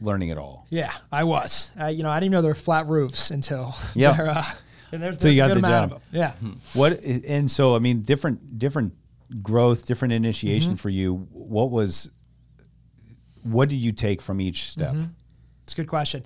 learning 0.00 0.28
it 0.28 0.38
all. 0.38 0.66
yeah, 0.70 0.92
I 1.10 1.24
was. 1.24 1.70
Uh, 1.80 1.86
you 1.86 2.02
know, 2.02 2.10
I 2.10 2.16
didn't 2.16 2.24
even 2.26 2.32
know 2.32 2.42
there 2.42 2.50
were 2.50 2.54
flat 2.54 2.86
roofs 2.86 3.30
until 3.30 3.74
Yeah. 3.94 4.10
uh, 4.10 4.44
and 4.92 5.02
there's, 5.02 5.18
So 5.20 5.28
you 5.28 5.42
a 5.42 5.48
got 5.48 5.54
good 5.54 5.62
the 5.62 5.66
amount 5.66 5.90
job. 5.90 5.96
of 5.98 6.12
them. 6.12 6.52
Yeah. 6.52 6.58
What 6.80 6.92
i- 7.04 7.22
and 7.26 7.50
so 7.50 7.74
I 7.74 7.78
mean 7.78 8.02
different 8.02 8.58
different 8.58 8.94
growth, 9.42 9.86
different 9.86 10.12
initiation 10.14 10.72
Mm-hmm. 10.72 10.76
for 10.78 10.88
you. 10.90 11.26
What 11.32 11.70
was 11.70 12.10
what 13.42 13.68
did 13.68 13.76
you 13.76 13.92
take 13.92 14.20
from 14.22 14.40
each 14.40 14.70
step? 14.70 14.92
Mm-hmm. 14.94 15.04
It's 15.64 15.72
a 15.72 15.76
good 15.76 15.88
question. 15.88 16.24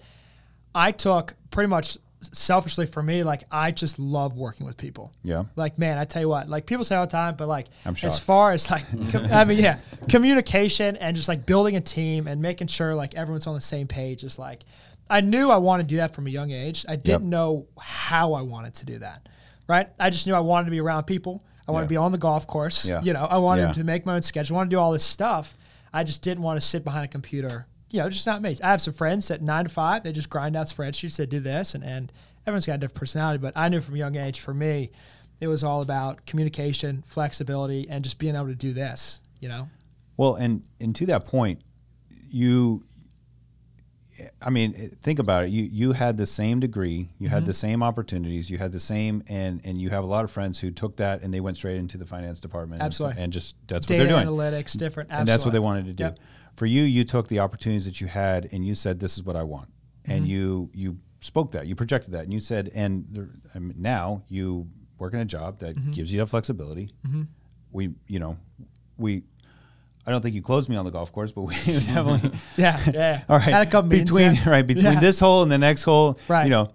I 0.75 0.92
took 0.92 1.35
pretty 1.50 1.69
much 1.69 1.99
selfishly 2.33 2.87
for 2.87 3.02
me, 3.02 3.23
like 3.25 3.45
I 3.50 3.71
just 3.73 3.99
love 3.99 4.37
working 4.37 4.67
with 4.67 4.76
people. 4.76 5.12
Yeah. 5.25 5.45
Like 5.57 5.79
man, 5.79 5.99
I 5.99 6.05
tell 6.05 6.23
you 6.23 6.29
what, 6.29 6.49
like 6.49 6.67
people 6.67 6.85
say 6.85 6.97
all 6.97 7.07
the 7.07 7.11
time, 7.12 7.37
but 7.37 7.49
like 7.49 7.67
I'm 7.85 7.97
as 8.02 8.19
far 8.19 8.52
as 8.52 8.71
like, 8.71 8.85
com- 9.12 9.26
I 9.26 9.45
mean, 9.45 9.59
yeah, 9.59 9.79
communication 10.09 10.97
and 10.97 11.17
just 11.17 11.29
like 11.29 11.45
building 11.47 11.76
a 11.76 11.81
team 11.81 12.29
and 12.29 12.41
making 12.41 12.69
sure 12.69 12.95
like 12.95 13.14
everyone's 13.14 13.47
on 13.47 13.55
the 13.55 13.61
same 13.61 13.88
page 13.88 14.23
is 14.25 14.38
like, 14.38 14.62
I 15.11 15.21
knew 15.21 15.50
I 15.50 15.57
wanted 15.57 15.85
to 15.85 15.88
do 15.88 15.97
that 15.97 16.14
from 16.14 16.26
a 16.26 16.31
young 16.31 16.50
age. 16.52 16.85
I 16.88 16.97
didn't 16.97 17.29
know 17.29 17.67
how 17.79 18.35
I 18.35 18.43
wanted 18.43 18.75
to 18.76 18.87
do 18.87 18.99
that. 19.00 19.29
Right. 19.69 19.88
I 19.99 20.11
just 20.11 20.26
knew 20.26 20.35
I 20.35 20.41
wanted 20.41 20.67
to 20.67 20.71
be 20.71 20.81
around 20.81 21.05
people. 21.05 21.45
I 21.67 21.73
wanted 21.73 21.85
Yeah. 21.85 21.88
to 21.88 21.91
be 21.91 21.97
on 21.97 22.12
the 22.12 22.19
golf 22.19 22.47
course. 22.47 22.87
Yeah. 22.87 23.02
You 23.02 23.12
know, 23.12 23.25
I 23.25 23.38
wanted 23.38 23.62
Yeah. 23.62 23.73
to 23.73 23.85
make 23.85 24.07
my 24.07 24.14
own 24.17 24.23
schedule. 24.23 24.57
I 24.57 24.59
wanted 24.59 24.71
to 24.71 24.76
do 24.76 24.81
all 24.81 24.93
this 24.93 25.05
stuff. 25.05 25.57
I 25.93 26.05
just 26.05 26.23
didn't 26.23 26.43
want 26.43 26.61
to 26.61 26.67
sit 26.67 26.85
behind 26.85 27.05
a 27.05 27.09
computer. 27.09 27.67
You 27.92 28.00
know, 28.00 28.08
just 28.11 28.26
not 28.26 28.42
me. 28.42 28.56
I 28.64 28.70
have 28.70 28.80
some 28.80 28.94
friends 28.94 29.28
that 29.28 29.40
nine 29.42 29.64
to 29.64 29.70
five, 29.70 30.02
they 30.02 30.12
just 30.12 30.30
grind 30.30 30.56
out 30.56 30.66
spreadsheets, 30.66 31.16
they 31.16 31.26
do 31.26 31.38
this, 31.40 31.75
and, 31.75 31.84
and 31.84 32.11
everyone's 32.46 32.66
got 32.66 32.75
a 32.75 32.78
different 32.78 32.99
personality. 32.99 33.38
But 33.38 33.52
I 33.54 33.68
knew 33.68 33.80
from 33.80 33.94
a 33.94 33.99
young 33.99 34.16
age, 34.16 34.40
for 34.40 34.54
me, 34.54 34.90
it 35.40 35.46
was 35.46 35.62
all 35.62 35.82
about 35.82 36.25
communication, 36.26 37.04
flexibility, 37.06 37.88
and 37.88 38.02
just 38.02 38.18
being 38.18 38.34
able 38.34 38.46
to 38.46 38.54
do 38.54 38.72
this, 38.72 39.20
you 39.40 39.49
know? 39.49 39.68
Well, 40.16 40.34
and 40.37 40.62
and 40.80 40.96
to 40.96 41.06
that 41.06 41.26
point, 41.26 41.61
you 42.30 42.82
I 44.40 44.50
mean, 44.50 44.96
think 45.00 45.18
about 45.18 45.44
it. 45.44 45.50
You 45.50 45.64
you 45.64 45.92
had 45.92 46.16
the 46.16 46.26
same 46.26 46.61
degree, 46.61 47.08
you 47.18 47.26
Mm-hmm. 47.26 47.34
had 47.34 47.46
the 47.46 47.54
same 47.54 47.82
opportunities, 47.82 48.50
you 48.50 48.58
had 48.58 48.70
the 48.72 48.78
same, 48.80 49.22
and 49.26 49.61
and 49.64 49.80
you 49.80 49.90
have 49.90 50.04
a 50.04 50.06
lot 50.06 50.22
of 50.25 50.30
friends 50.30 50.61
who 50.61 50.70
took 50.70 50.96
that 50.96 51.22
and 51.22 51.32
they 51.32 51.40
went 51.40 51.56
straight 51.56 51.76
into 51.78 51.96
the 51.99 52.06
finance 52.06 52.38
department. 52.38 52.80
and- 52.82 52.87
Absolutely. 52.87 53.22
And, 53.22 53.32
just 53.32 53.56
that's 53.66 53.87
Data 53.87 54.04
what 54.04 54.08
they're 54.11 54.25
doing. 54.25 54.37
analytics, 54.37 54.76
different. 54.78 55.11
and 55.12 55.26
that's 55.26 55.44
what 55.44 55.52
they 55.52 55.58
wanted 55.61 55.87
to 55.87 55.92
do. 55.94 56.04
Yep. 56.04 56.18
For 56.56 56.66
you, 56.66 56.82
you 56.82 57.04
took 57.04 57.28
the 57.28 57.38
opportunities 57.40 57.85
that 57.87 58.00
you 58.00 58.06
had 58.09 58.49
and 58.52 58.64
you 58.66 58.75
said, 58.75 59.00
"This 59.00 59.16
is 59.16 59.23
what 59.25 59.37
I 59.37 59.42
want," 59.42 59.68
Mm-hmm. 59.68 60.12
and 60.12 60.28
you 60.28 60.71
you 60.75 60.99
spoke 61.21 61.52
that, 61.52 61.66
you 61.66 61.75
projected 61.75 62.12
that, 62.14 62.25
and 62.25 62.32
you 62.32 62.40
said, 62.40 62.71
and 62.75 63.06
there, 63.11 63.28
I 63.54 63.59
mean, 63.61 63.76
now 63.78 64.23
you 64.28 64.68
work 64.99 65.14
in 65.14 65.21
a 65.21 65.25
job 65.25 65.59
that 65.61 65.76
Mm-hmm. 65.76 65.92
gives 65.92 66.12
you 66.12 66.21
that 66.21 66.26
flexibility. 66.26 66.90
We, 67.71 67.90
you 68.06 68.18
know, 68.18 68.37
we. 68.99 69.23
I 70.04 70.11
don't 70.11 70.21
think 70.21 70.35
you 70.35 70.42
closed 70.42 70.68
me 70.68 70.75
on 70.76 70.85
the 70.85 70.90
golf 70.90 71.12
course, 71.12 71.30
but 71.32 71.42
we 71.42 71.54
definitely. 71.64 72.32
Yeah, 72.56 72.78
yeah. 72.92 73.23
All 73.28 73.38
right. 73.38 73.44
Had 73.49 73.66
a 73.68 73.71
couple 73.71 73.88
meetings 73.90 74.11
between 74.11 74.38
right 74.47 74.66
between 74.66 74.85
Yeah. 74.94 75.00
this 75.00 75.18
hole 75.21 75.42
and 75.42 75.50
the 75.50 75.59
next 75.59 75.85
hole. 75.85 76.18
Right. 76.28 76.44
You 76.44 76.50
know, 76.50 76.73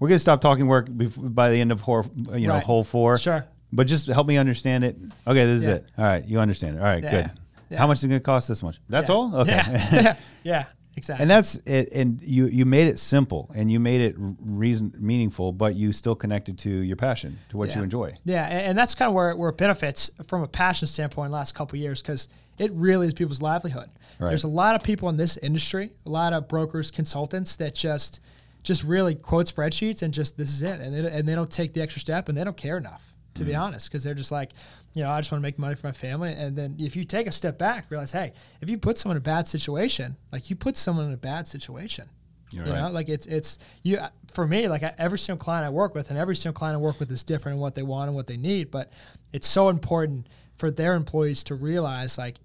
we're 0.00 0.08
gonna 0.08 0.18
stop 0.18 0.40
talking 0.40 0.66
work 0.66 0.88
bef- 0.88 1.34
by 1.34 1.50
the 1.50 1.60
end 1.60 1.70
of 1.72 1.82
hole. 1.82 2.04
You 2.34 2.48
know, 2.48 2.54
Right. 2.54 2.62
hole 2.64 2.82
four. 2.84 3.18
Sure. 3.18 3.44
But 3.70 3.86
just 3.86 4.06
help 4.08 4.26
me 4.26 4.38
understand 4.38 4.82
it. 4.84 4.96
Okay, 5.26 5.44
this 5.44 5.60
is 5.60 5.66
Yeah. 5.66 5.74
it. 5.74 5.86
All 5.98 6.04
right, 6.04 6.24
you 6.24 6.40
understand 6.40 6.76
it. 6.76 6.78
All 6.78 6.86
right, 6.86 7.02
Yeah. 7.04 7.10
good. 7.10 7.30
How 7.76 7.86
much 7.86 7.98
is 7.98 8.04
it 8.04 8.08
gonna 8.08 8.20
cost? 8.20 8.48
This 8.48 8.62
much. 8.62 8.78
That's 8.88 9.10
all. 9.10 9.34
Okay. 9.42 9.52
Yeah, 9.52 10.16
yeah, 10.42 10.64
exactly. 10.96 11.22
and 11.22 11.30
that's 11.30 11.56
it. 11.66 11.90
And 11.92 12.20
you 12.22 12.46
you 12.46 12.64
made 12.64 12.88
it 12.88 12.98
simple 12.98 13.50
and 13.54 13.70
you 13.70 13.78
made 13.80 14.00
it 14.00 14.14
reason 14.18 14.94
meaningful, 14.98 15.52
but 15.52 15.74
you 15.74 15.92
still 15.92 16.14
connected 16.14 16.58
to 16.60 16.70
your 16.70 16.96
passion, 16.96 17.38
to 17.50 17.56
what 17.56 17.74
you 17.74 17.82
enjoy. 17.82 18.14
Yeah, 18.24 18.46
and, 18.46 18.60
and 18.68 18.78
that's 18.78 18.94
kind 18.94 19.08
of 19.08 19.14
where, 19.14 19.34
where 19.36 19.50
it 19.50 19.56
benefits 19.56 20.10
from 20.26 20.42
a 20.42 20.48
passion 20.48 20.88
standpoint 20.88 21.26
in 21.26 21.30
the 21.32 21.36
last 21.36 21.54
couple 21.54 21.76
of 21.76 21.80
years 21.80 22.00
because 22.00 22.28
it 22.58 22.72
really 22.72 23.06
is 23.06 23.14
people's 23.14 23.42
livelihood. 23.42 23.90
Right. 24.18 24.28
There's 24.28 24.44
a 24.44 24.48
lot 24.48 24.74
of 24.74 24.82
people 24.82 25.08
in 25.08 25.16
this 25.16 25.36
industry, 25.36 25.92
a 26.04 26.10
lot 26.10 26.32
of 26.32 26.48
brokers, 26.48 26.90
consultants 26.90 27.56
that 27.56 27.74
just 27.74 28.20
just 28.64 28.82
really 28.82 29.14
quote 29.14 29.46
spreadsheets 29.46 30.02
and 30.02 30.12
just 30.12 30.36
this 30.36 30.52
is 30.52 30.62
it, 30.62 30.80
and 30.80 30.92
they, 30.94 31.10
and 31.10 31.28
they 31.28 31.34
don't 31.34 31.50
take 31.50 31.72
the 31.74 31.80
extra 31.80 32.00
step 32.00 32.28
and 32.28 32.36
they 32.36 32.44
don't 32.44 32.56
care 32.56 32.76
enough 32.76 33.14
to 33.38 33.42
Mm-hmm. 33.44 33.50
be 33.52 33.56
honest 33.56 33.88
because 33.88 34.04
they're 34.04 34.14
just 34.14 34.30
like, 34.30 34.50
you 34.94 35.02
know, 35.02 35.10
I 35.10 35.20
just 35.20 35.32
want 35.32 35.40
to 35.40 35.42
make 35.42 35.58
money 35.58 35.74
for 35.74 35.86
my 35.86 35.92
family. 35.92 36.32
And 36.32 36.56
then 36.56 36.76
if 36.78 36.94
you 36.96 37.04
take 37.04 37.26
a 37.26 37.32
step 37.32 37.56
back, 37.58 37.86
realize, 37.90 38.12
hey, 38.12 38.32
if 38.60 38.68
you 38.70 38.78
put 38.78 38.98
someone 38.98 39.16
in 39.16 39.22
a 39.22 39.24
bad 39.24 39.48
situation, 39.48 40.16
like 40.32 40.50
you 40.50 40.56
put 40.56 40.76
someone 40.76 41.06
in 41.06 41.12
a 41.12 41.16
bad 41.18 41.48
situation. 41.48 42.08
You're 42.50 42.64
you 42.66 42.72
right. 42.72 42.80
know, 42.82 42.90
like 42.90 43.08
it's 43.10 43.26
it's 43.26 43.58
you 43.82 43.98
for 44.32 44.46
me. 44.46 44.68
Like 44.68 44.82
I, 44.82 44.94
every 44.96 45.18
single 45.18 45.42
client 45.42 45.66
I 45.66 45.70
work 45.70 45.94
with, 45.94 46.08
and 46.10 46.18
every 46.18 46.34
single 46.34 46.56
client 46.58 46.76
I 46.76 46.80
work 46.80 46.98
with 46.98 47.10
is 47.12 47.22
different 47.22 47.56
in 47.56 47.60
what 47.60 47.74
they 47.74 47.82
want 47.82 48.08
and 48.08 48.14
what 48.16 48.26
they 48.26 48.38
need. 48.38 48.70
But 48.70 48.90
it's 49.34 49.46
so 49.46 49.68
important 49.68 50.28
for 50.56 50.70
their 50.70 50.94
employees 50.94 51.44
to 51.44 51.54
realize 51.54 52.16
like 52.16 52.36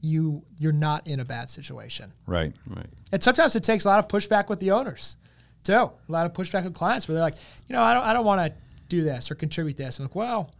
you 0.00 0.44
you're 0.60 0.70
not 0.72 1.06
in 1.08 1.18
a 1.18 1.24
bad 1.24 1.50
situation. 1.50 2.12
Right. 2.24 2.52
Right. 2.68 2.86
And 3.10 3.20
sometimes 3.20 3.56
it 3.56 3.64
takes 3.64 3.84
a 3.84 3.88
lot 3.88 3.98
of 3.98 4.06
pushback 4.06 4.48
with 4.48 4.60
the 4.60 4.70
owners, 4.70 5.16
too. 5.64 5.72
A 5.72 5.92
lot 6.08 6.24
of 6.24 6.32
pushback 6.34 6.62
with 6.62 6.74
clients 6.74 7.08
where 7.08 7.14
they're 7.16 7.24
like, 7.24 7.34
you 7.66 7.72
know, 7.74 7.82
I 7.82 7.94
don't 7.94 8.04
I 8.04 8.12
don't 8.12 8.24
want 8.24 8.40
to 8.54 8.58
do 8.88 9.02
this 9.02 9.30
or 9.30 9.34
contribute 9.34 9.76
this. 9.76 9.98
I'm 9.98 10.06
like, 10.06 10.14
well, 10.14 10.50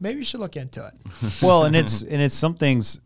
maybe 0.00 0.18
you 0.18 0.24
should 0.24 0.40
look 0.40 0.56
into 0.56 0.86
it. 0.86 0.94
well, 1.42 1.64
and 1.64 1.74
it's 1.74 2.02
and 2.02 2.20
it's 2.20 2.34
some 2.34 2.54
things 2.54 3.00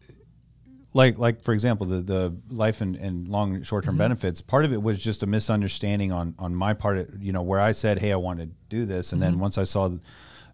like 0.94 1.18
like 1.18 1.42
for 1.42 1.52
example 1.52 1.86
the 1.86 2.00
the 2.00 2.36
life 2.50 2.80
and, 2.80 2.96
and 2.96 3.28
long 3.28 3.62
short 3.62 3.84
term 3.84 3.92
mm-hmm. 3.92 3.98
benefits. 3.98 4.40
Part 4.40 4.64
of 4.64 4.72
it 4.72 4.82
was 4.82 4.98
just 4.98 5.22
a 5.22 5.26
misunderstanding 5.26 6.12
on 6.12 6.34
on 6.38 6.54
my 6.54 6.74
part. 6.74 7.08
You 7.20 7.32
know 7.32 7.42
where 7.42 7.60
I 7.60 7.72
said, 7.72 7.98
hey, 7.98 8.12
I 8.12 8.16
want 8.16 8.40
to 8.40 8.46
do 8.68 8.84
this, 8.84 9.12
and 9.12 9.22
then 9.22 9.32
mm-hmm. 9.32 9.42
once 9.42 9.58
I 9.58 9.64
saw. 9.64 9.90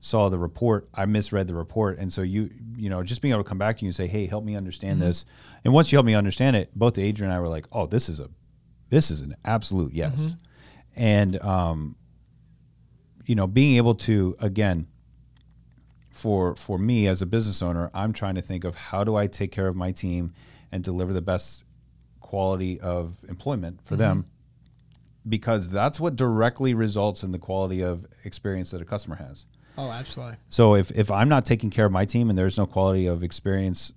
saw 0.00 0.28
the 0.28 0.38
report 0.38 0.86
i 0.92 1.06
misread 1.06 1.46
the 1.46 1.54
report 1.54 1.96
and 1.96 2.12
so 2.12 2.20
you 2.20 2.50
you 2.76 2.90
know 2.90 3.02
just 3.02 3.22
being 3.22 3.32
able 3.32 3.42
to 3.42 3.48
come 3.48 3.56
back 3.56 3.78
to 3.78 3.84
you 3.84 3.88
and 3.88 3.94
say 3.94 4.06
hey 4.06 4.26
help 4.26 4.44
me 4.44 4.54
understand 4.54 4.98
mm-hmm. 4.98 5.08
this 5.08 5.24
and 5.64 5.72
once 5.72 5.90
you 5.90 5.96
help 5.96 6.04
me 6.04 6.14
understand 6.14 6.54
it 6.54 6.68
both 6.76 6.98
adrian 6.98 7.30
and 7.30 7.34
i 7.34 7.40
were 7.40 7.48
like 7.48 7.64
oh 7.72 7.86
this 7.86 8.10
is 8.10 8.20
a 8.20 8.28
this 8.90 9.10
is 9.10 9.22
an 9.22 9.34
absolute 9.46 9.94
yes 9.94 10.34
and 10.94 11.40
um 11.40 11.96
you 13.26 13.34
know 13.34 13.46
being 13.46 13.76
able 13.76 13.94
to 13.94 14.36
again 14.38 14.86
for 16.10 16.54
for 16.54 16.78
me 16.78 17.06
as 17.06 17.20
a 17.22 17.26
business 17.26 17.62
owner, 17.62 17.90
I'm 17.92 18.12
trying 18.12 18.36
to 18.36 18.42
think 18.42 18.64
of 18.64 18.74
how 18.74 19.04
do 19.04 19.16
I 19.16 19.26
take 19.26 19.52
care 19.52 19.66
of 19.66 19.76
my 19.76 19.92
team 19.92 20.32
and 20.70 20.82
deliver 20.82 21.12
the 21.12 21.22
best 21.22 21.64
quality 22.20 22.80
of 22.80 23.16
employment 23.28 23.80
for 23.84 23.96
them 23.96 24.22
mm-hmm. 24.22 25.28
because 25.28 25.68
that's 25.68 26.00
what 26.00 26.16
directly 26.16 26.74
results 26.74 27.22
in 27.22 27.32
the 27.32 27.38
quality 27.38 27.82
of 27.82 28.06
experience 28.24 28.70
that 28.70 28.80
a 28.80 28.84
customer 28.84 29.16
has. 29.16 29.46
Oh, 29.76 29.90
absolutely. 29.90 30.36
So 30.48 30.74
if 30.76 30.90
if 30.92 31.10
I'm 31.10 31.28
not 31.28 31.44
taking 31.44 31.70
care 31.70 31.86
of 31.86 31.92
my 31.92 32.04
team 32.04 32.30
and 32.30 32.38
there's 32.38 32.56
no 32.56 32.66
quality 32.66 33.06
of 33.06 33.22
experience 33.22 33.92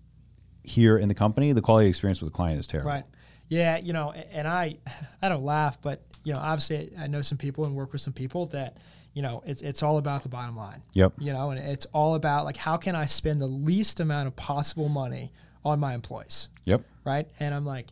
here 0.64 0.98
in 0.98 1.08
the 1.08 1.16
company, 1.16 1.52
the 1.54 1.62
quality 1.62 1.88
of 1.88 1.90
experience 1.90 2.22
with 2.22 2.32
the 2.32 2.36
client 2.36 2.60
is 2.60 2.68
terrible. 2.68 2.92
Right. 2.92 3.04
Yeah, 3.48 3.78
you 3.78 3.94
know, 3.94 4.12
and 4.12 4.48
I 4.48 4.78
I 5.22 5.30
don't 5.30 5.44
laugh, 5.44 5.82
but 5.82 6.02
you 6.24 6.34
know, 6.34 6.40
obviously 6.40 6.92
I 7.00 7.08
know 7.08 7.22
some 7.22 7.38
people 7.38 7.66
and 7.66 7.76
work 7.76 7.94
with 7.94 8.02
some 8.02 8.14
people 8.14 8.48
that, 8.48 8.78
you 9.14 9.22
know, 9.22 9.44
it's 9.46 9.62
it's 9.62 9.82
all 9.84 9.98
about 9.98 10.24
the 10.24 10.30
bottom 10.30 10.56
line. 10.56 10.82
Yep. 10.94 11.14
You 11.20 11.34
know, 11.34 11.50
and 11.52 11.60
it's 11.60 11.86
all 11.88 12.16
about 12.16 12.46
like 12.46 12.58
how 12.58 12.78
can 12.78 12.96
I 12.96 13.06
spend 13.06 13.40
the 13.40 13.48
least 13.48 14.00
amount 14.00 14.28
of 14.28 14.36
possible 14.36 14.90
money 14.90 15.32
on 15.66 15.80
my 15.80 15.94
employees, 15.94 16.50
Yep. 16.66 16.84
right? 17.04 17.28
And 17.40 17.54
I'm 17.54 17.66
like, 17.66 17.88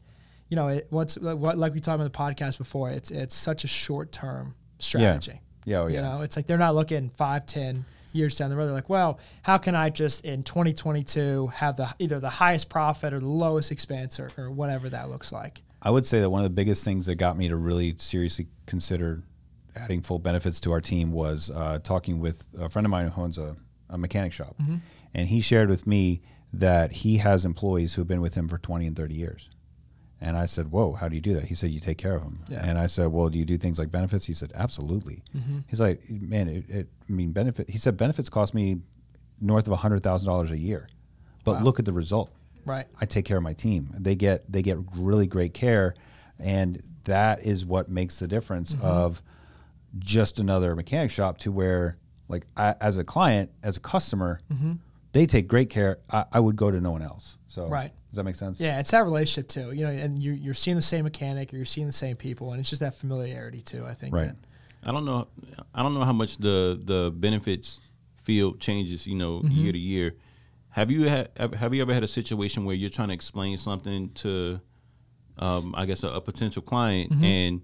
you 0.50 0.56
know, 0.56 0.68
it, 0.70 0.88
what's 0.90 1.18
what 1.18 1.58
like 1.58 1.74
we 1.74 1.80
talked 1.80 2.00
about 2.02 2.12
the 2.12 2.18
podcast 2.18 2.58
before, 2.58 2.92
it's 2.92 3.12
it's 3.12 3.36
such 3.36 3.64
a 3.64 3.68
short-term 3.68 4.56
oh, 4.56 4.64
strategy. 4.80 5.42
Yeah, 5.66 5.80
oh, 5.80 5.88
You 5.88 5.96
yeah. 5.96 6.02
know, 6.02 6.22
it's 6.22 6.36
like 6.36 6.46
they're 6.46 6.58
not 6.58 6.76
looking 6.76 7.10
five, 7.10 7.46
ten 7.46 7.86
years 8.14 8.38
down 8.38 8.50
the 8.50 8.56
road. 8.56 8.68
They're 8.68 8.74
like, 8.74 8.90
well, 8.90 9.20
how 9.42 9.58
can 9.58 9.76
I 9.76 9.90
just 9.90 10.24
in 10.26 10.44
2022 10.44 11.48
have 11.48 11.78
the 11.78 11.94
either 12.00 12.20
the 12.20 12.30
highest 12.30 12.70
profit 12.70 13.14
or 13.14 13.20
the 13.20 13.28
lowest 13.28 13.72
expense 13.72 14.20
or, 14.20 14.30
or 14.38 14.50
whatever 14.50 14.90
that 14.90 15.10
looks 15.10 15.32
like. 15.32 15.62
I 15.82 15.92
would 15.92 16.06
say 16.06 16.20
that 16.22 16.30
one 16.30 16.40
of 16.42 16.46
the 16.46 16.56
biggest 16.56 16.84
things 16.84 17.06
that 17.06 17.16
got 17.16 17.38
me 17.38 17.48
to 17.50 17.56
really 17.56 17.96
seriously 17.98 18.48
consider 18.66 19.22
adding 19.76 20.02
full 20.02 20.20
benefits 20.20 20.60
to 20.62 20.72
our 20.72 20.82
team 20.82 21.12
was 21.12 21.52
uh, 21.54 21.80
talking 21.84 22.20
with 22.20 22.48
a 22.60 22.70
friend 22.70 22.86
of 22.86 22.92
mine 22.92 23.08
who 23.10 23.22
owns 23.22 23.38
a, 23.38 23.56
a 23.90 23.98
mechanic 23.98 24.34
shop. 24.34 24.56
Mm-hmm. 24.62 24.76
And 25.14 25.28
he 25.30 25.42
shared 25.42 25.70
with 25.70 25.86
me 25.88 26.22
that 26.54 26.92
he 26.92 27.18
has 27.18 27.46
employees 27.46 27.94
who've 27.96 28.08
been 28.08 28.22
with 28.22 28.36
him 28.36 28.48
for 28.48 28.58
20 28.58 28.88
and 28.88 28.96
30 28.96 29.14
years. 29.16 29.50
And 30.22 30.38
I 30.38 30.46
said, 30.46 30.72
Whoa, 30.72 30.94
how 30.94 31.10
do 31.10 31.16
you 31.16 31.22
do 31.22 31.34
that? 31.34 31.44
He 31.46 31.56
said, 31.56 31.72
You 31.72 31.80
take 31.82 31.98
care 31.98 32.16
of 32.16 32.24
them. 32.24 32.40
Yeah. 32.50 32.62
And 32.64 32.78
I 32.78 32.88
said, 32.88 33.08
Well, 33.08 33.28
do 33.30 33.38
you 33.38 33.46
do 33.46 33.58
things 33.58 33.78
like 33.78 33.92
benefits? 33.92 34.26
He 34.26 34.34
said, 34.34 34.52
Absolutely. 34.56 35.24
Mm-hmm. 35.36 35.60
He's 35.68 35.82
like, 35.82 36.02
Man, 36.10 36.48
it, 36.48 36.70
it, 36.70 36.88
I 37.10 37.12
mean, 37.12 37.32
benefit. 37.32 37.70
He 37.70 37.78
said, 37.78 37.98
Benefits 37.98 38.30
cost 38.30 38.54
me 38.54 38.78
north 39.42 39.68
of 39.68 39.78
$100,000 39.78 40.52
a 40.52 40.58
year. 40.58 40.88
But 41.44 41.58
Wow. 41.58 41.64
look 41.64 41.80
at 41.80 41.86
the 41.86 41.94
result. 41.94 42.32
Right. 42.66 42.88
I 43.00 43.06
take 43.06 43.26
care 43.26 43.38
of 43.38 43.44
my 43.44 43.54
team. 43.54 43.94
They 44.00 44.16
get 44.16 44.52
they 44.52 44.64
get 44.64 44.80
really 44.98 45.28
great 45.28 45.54
care, 45.54 45.94
and 46.40 46.82
that 47.04 47.44
is 47.46 47.64
what 47.66 47.90
makes 47.90 48.18
the 48.18 48.28
difference 48.28 48.74
Mm-hmm. 48.74 48.86
of 48.86 49.22
just 50.00 50.40
another 50.40 50.76
mechanic 50.76 51.12
shop 51.12 51.38
to 51.40 51.52
where 51.52 51.98
like 52.28 52.46
I, 52.58 52.76
as 52.82 52.98
a 52.98 53.04
client, 53.04 53.52
as 53.64 53.78
a 53.78 53.80
customer, 53.80 54.40
mm-hmm. 54.52 54.74
they 55.12 55.26
take 55.26 55.48
great 55.48 55.70
care. 55.70 56.00
I, 56.10 56.26
I 56.32 56.40
would 56.40 56.56
go 56.56 56.72
to 56.72 56.82
no 56.82 56.92
one 56.92 57.02
else. 57.02 57.38
So 57.48 57.68
Right. 57.68 57.92
does 58.10 58.16
that 58.16 58.24
make 58.24 58.36
sense? 58.36 58.60
Yeah, 58.60 58.80
it's 58.80 58.92
that 58.92 59.04
relationship 59.04 59.48
too. 59.48 59.72
You 59.72 59.86
know, 59.86 59.92
and 59.92 60.22
you're, 60.22 60.36
you're 60.36 60.54
seeing 60.54 60.76
the 60.76 60.82
same 60.82 61.04
mechanic, 61.04 61.54
or 61.54 61.58
you're 61.58 61.66
seeing 61.66 61.88
the 61.88 61.94
same 61.94 62.16
people, 62.16 62.52
and 62.52 62.60
it's 62.60 62.70
just 62.70 62.82
that 62.82 62.96
familiarity 62.96 63.62
too. 63.62 63.86
I 63.86 63.94
think. 63.94 64.14
Right. 64.16 64.28
that- 64.28 64.38
I 64.88 64.92
don't 64.92 65.06
know. 65.06 65.28
I 65.74 65.82
don't 65.82 65.96
know 65.96 66.04
how 66.04 66.14
much 66.14 66.38
the 66.38 66.80
the 66.82 67.12
benefits 67.12 67.80
field 68.24 68.60
changes. 68.60 69.08
You 69.08 69.16
know, 69.16 69.40
mm-hmm. 69.40 69.52
year 69.52 69.72
to 69.72 69.80
year. 69.80 70.16
Have 70.70 70.92
you 70.92 71.10
had 71.10 71.30
have 71.38 71.54
have 71.56 71.74
you 71.74 71.82
ever 71.82 71.94
had 71.94 72.04
a 72.04 72.08
situation 72.08 72.66
where 72.66 72.76
you're 72.76 72.92
trying 72.92 73.08
to 73.08 73.14
explain 73.14 73.58
something 73.58 74.10
to, 74.16 74.62
um, 75.40 75.74
I 75.76 75.86
guess, 75.86 76.04
a, 76.04 76.10
a 76.10 76.22
potential 76.22 76.62
client, 76.62 77.12
mm-hmm. 77.12 77.24
and 77.24 77.62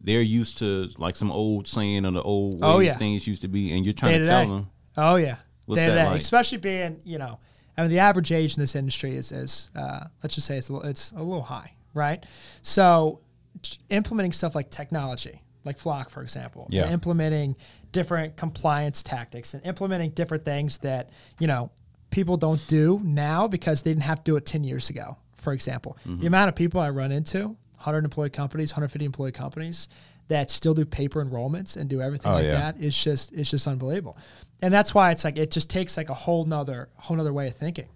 they're 0.00 0.20
used 0.22 0.58
to 0.58 0.88
like 0.98 1.16
some 1.16 1.30
old 1.30 1.68
saying 1.68 2.06
or 2.06 2.10
the 2.12 2.22
old 2.22 2.54
way 2.54 2.68
Oh, 2.68 2.78
yeah. 2.78 2.96
things 2.98 3.26
used 3.26 3.42
to 3.42 3.48
be, 3.48 3.72
and 3.72 3.84
you're 3.84 3.94
trying 3.94 4.12
Day 4.14 4.18
to 4.20 4.24
tell 4.26 4.46
them. 4.48 4.70
Oh 4.96 5.16
yeah, 5.16 5.36
What's 5.66 5.80
day 5.80 5.86
to 5.88 5.92
that 5.94 6.06
like? 6.10 6.20
Especially 6.20 6.58
being, 6.58 7.00
you 7.04 7.18
know, 7.18 7.38
I 7.76 7.82
mean, 7.82 7.90
the 7.90 7.98
average 8.00 8.32
age 8.32 8.56
in 8.56 8.60
this 8.60 8.74
industry 8.74 9.16
is, 9.16 9.30
is 9.32 9.70
uh, 9.76 10.04
let's 10.22 10.34
just 10.34 10.46
say 10.46 10.56
it's 10.58 10.68
a 10.68 10.72
little, 10.72 10.88
it's 10.88 11.12
a 11.12 11.22
little 11.22 11.42
high, 11.44 11.74
right? 11.94 12.24
So, 12.62 13.20
t- 13.62 13.78
implementing 13.88 14.32
stuff 14.32 14.54
like 14.54 14.70
technology, 14.70 15.42
like 15.64 15.78
Flock, 15.78 16.10
for 16.10 16.22
example, 16.22 16.64
and 16.66 16.74
Yeah. 16.74 16.90
implementing 16.90 17.56
different 17.92 18.36
compliance 18.36 19.02
tactics 19.02 19.52
and 19.54 19.64
implementing 19.66 20.10
different 20.10 20.44
things 20.44 20.78
that 20.78 21.10
you 21.38 21.46
know 21.46 21.70
people 22.10 22.36
don't 22.36 22.64
do 22.68 23.00
now 23.04 23.46
because 23.48 23.82
they 23.82 23.90
didn't 23.90 24.04
have 24.04 24.18
to 24.18 24.24
do 24.24 24.36
it 24.36 24.44
ten 24.46 24.64
years 24.64 24.90
ago. 24.90 25.16
For 25.36 25.52
example, 25.52 25.96
Mm-hmm. 26.06 26.20
the 26.20 26.26
amount 26.26 26.48
of 26.50 26.54
people 26.56 26.80
I 26.80 26.90
run 26.90 27.12
into, 27.12 27.56
100 27.80 28.04
employee 28.04 28.30
companies, 28.30 28.72
150 28.72 29.04
employee 29.04 29.32
companies 29.32 29.88
that 30.28 30.50
still 30.50 30.74
do 30.74 30.84
paper 30.84 31.24
enrollments 31.24 31.76
and 31.76 31.90
do 31.90 32.00
everything 32.00 32.30
Oh, 32.30 32.34
like 32.34 32.44
yeah. 32.44 32.52
that 32.72 32.76
it's 32.78 33.02
just 33.02 33.32
it's 33.32 33.50
just 33.50 33.66
unbelievable 33.66 34.16
and 34.62 34.72
that's 34.72 34.94
why 34.94 35.10
it's 35.10 35.24
like 35.24 35.36
it 35.36 35.50
just 35.50 35.68
takes 35.68 35.96
like 35.96 36.08
a 36.08 36.14
whole 36.14 36.44
nother 36.44 36.88
whole 36.96 37.16
nother 37.16 37.32
way 37.32 37.48
of 37.48 37.54
thinking 37.54 37.88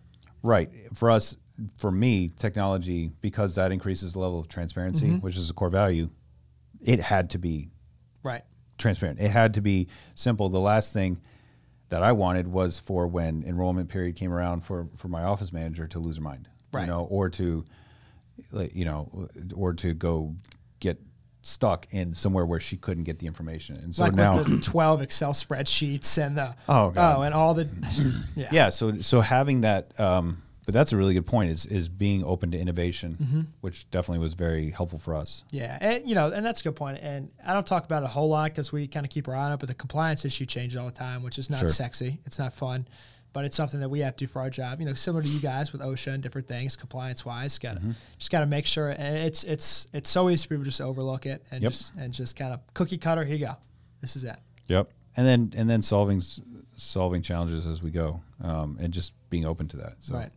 Right. 0.43 0.69
For 0.93 1.11
us, 1.11 1.37
for 1.79 1.91
me, 1.91 2.29
technology 2.37 3.11
because 3.23 3.55
that 3.55 3.73
increases 3.73 4.13
the 4.13 4.19
level 4.19 4.39
of 4.41 4.47
transparency, 4.49 5.07
Mm-hmm. 5.07 5.17
which 5.19 5.39
is 5.39 5.49
a 5.49 5.55
core 5.55 5.71
value. 5.71 6.11
It 6.83 7.01
had 7.01 7.31
to 7.31 7.39
be 7.39 7.71
right 8.23 8.43
transparent. 8.77 9.21
It 9.21 9.31
had 9.31 9.55
to 9.55 9.61
be 9.63 9.89
simple. 10.15 10.49
The 10.51 10.59
last 10.61 10.93
thing 10.93 11.19
that 11.91 12.03
I 12.03 12.13
wanted 12.13 12.49
was 12.49 12.79
for 12.81 13.07
when 13.07 13.43
enrollment 13.45 13.89
period 13.89 14.17
came 14.17 14.33
around 14.35 14.65
for, 14.65 14.89
for 14.97 15.09
my 15.09 15.23
office 15.23 15.53
manager 15.53 15.87
to 15.87 15.99
lose 16.01 16.17
her 16.17 16.23
mind, 16.23 16.49
Right. 16.73 16.83
you 16.83 16.87
know, 16.89 17.05
or 17.05 17.31
to 17.31 17.65
you 18.73 18.85
know, 18.85 19.29
or 19.55 19.73
to 19.75 19.95
go 19.95 20.35
get 20.81 21.01
stuck 21.43 21.87
in 21.91 22.15
somewhere 22.15 22.47
where 22.47 22.61
she 22.61 22.77
couldn't 22.77 23.05
get 23.05 23.19
the 23.19 23.27
information. 23.27 23.77
And 23.77 23.95
so 23.95 24.03
like 24.05 24.15
now, 24.15 24.43
the 24.43 24.61
12 24.61 25.03
Excel 25.03 25.33
spreadsheets 25.33 26.17
and 26.25 26.37
the 26.39 26.55
Oh, 26.69 26.91
God. 26.91 27.19
oh 27.19 27.23
and 27.23 27.35
all 27.35 27.55
the 27.55 27.69
yeah. 28.37 28.49
yeah. 28.51 28.69
So 28.71 28.99
so 28.99 29.21
having 29.21 29.61
that, 29.63 29.99
um, 30.01 30.39
but 30.65 30.73
that's 30.73 30.95
a 30.95 30.97
really 30.97 31.13
good 31.13 31.27
point. 31.27 31.51
Is 31.51 31.67
is 31.67 31.91
being 31.91 32.25
open 32.25 32.51
to 32.53 32.59
innovation, 32.59 33.19
Mm-hmm. 33.23 33.41
which 33.61 33.91
definitely 33.91 34.21
was 34.25 34.33
very 34.33 34.71
helpful 34.71 34.99
for 34.99 35.15
us. 35.15 35.45
Yeah, 35.51 35.77
and 35.81 36.07
you 36.09 36.15
know, 36.15 36.33
and 36.33 36.45
that's 36.47 36.61
a 36.63 36.65
good 36.65 36.77
point. 36.77 37.01
And 37.03 37.29
I 37.47 37.53
don't 37.53 37.67
talk 37.67 37.85
about 37.85 38.03
it 38.03 38.07
a 38.07 38.09
whole 38.09 38.31
lot 38.31 38.51
because 38.51 38.73
we 38.73 38.87
kind 38.87 39.05
of 39.05 39.11
keep 39.11 39.29
our 39.29 39.35
eye 39.35 39.45
on 39.45 39.53
it. 39.53 39.59
But 39.61 39.69
the 39.69 39.75
compliance 39.75 40.25
issue 40.25 40.47
changes 40.47 40.79
all 40.79 40.87
the 40.87 40.93
time, 40.93 41.23
which 41.23 41.39
is 41.39 41.51
not 41.51 41.59
Sure. 41.61 41.69
sexy. 41.69 42.21
It's 42.25 42.39
not 42.39 42.55
fun, 42.55 42.89
but 43.35 43.45
it's 43.45 43.55
something 43.57 43.81
that 43.81 43.91
we 43.91 44.01
have 44.01 44.17
to 44.17 44.25
do 44.25 44.27
for 44.27 44.41
our 44.41 44.49
job. 44.49 44.81
You 44.81 44.87
know, 44.87 44.95
similar 44.95 45.23
to 45.23 45.29
you 45.29 45.41
guys 45.41 45.71
with 45.73 45.83
OSHA 45.83 46.15
and 46.15 46.23
different 46.23 46.49
things, 46.49 46.75
compliance 46.77 47.25
wise. 47.27 47.59
Got 47.59 47.75
to 47.75 47.81
Mm-hmm. 47.81 47.91
just 48.19 48.31
got 48.31 48.41
to 48.41 48.47
make 48.47 48.65
sure. 48.65 48.89
And 48.89 49.19
it's 49.19 49.45
it's 49.45 49.87
it's 49.93 50.09
so 50.09 50.31
easy 50.31 50.45
for 50.47 50.55
people 50.55 50.65
to 50.65 50.71
just 50.71 50.81
overlook 50.81 51.27
it 51.27 51.45
and 51.51 51.63
Yep. 51.63 51.73
just 51.73 51.93
and 51.99 52.15
just 52.15 52.37
kind 52.37 52.55
of 52.55 52.61
cookie 52.73 52.97
cutter. 52.97 53.25
Here 53.25 53.37
you 53.37 53.45
go. 53.45 53.57
This 54.01 54.17
is 54.17 54.25
it. 54.25 54.37
Yep. 54.69 54.89
And 55.17 55.27
then 55.27 55.53
and 55.55 55.69
then 55.69 55.83
solving 55.83 56.23
solving 56.77 57.21
challenges 57.23 57.67
as 57.67 57.83
we 57.83 57.91
go, 57.91 58.21
um, 58.43 58.79
and 58.81 58.93
just 58.93 59.13
being 59.31 59.45
open 59.45 59.69
to 59.69 59.77
that. 59.77 59.97
So 59.99 60.15
Right. 60.15 60.31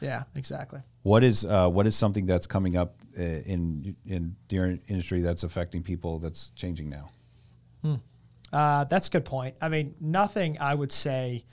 Yeah. 0.00 0.24
Exactly. 0.34 0.80
what 1.02 1.22
is 1.24 1.44
uh, 1.44 1.68
what 1.70 1.86
is 1.86 1.94
something 1.96 2.26
that's 2.26 2.46
coming 2.46 2.76
up 2.76 2.96
uh, 3.18 3.22
in 3.22 3.94
in 4.06 4.36
the 4.48 4.80
industry 4.88 5.20
that's 5.22 5.42
affecting 5.44 5.82
people 5.82 6.18
that's 6.18 6.50
changing 6.50 6.88
now? 6.90 7.10
Uh, 8.52 8.84
that's 8.84 9.08
a 9.08 9.10
good 9.10 9.24
point. 9.24 9.54
I 9.62 9.68
mean, 9.70 9.94
nothing 9.98 10.58
I 10.60 10.74
would 10.74 10.92
say 10.92 11.44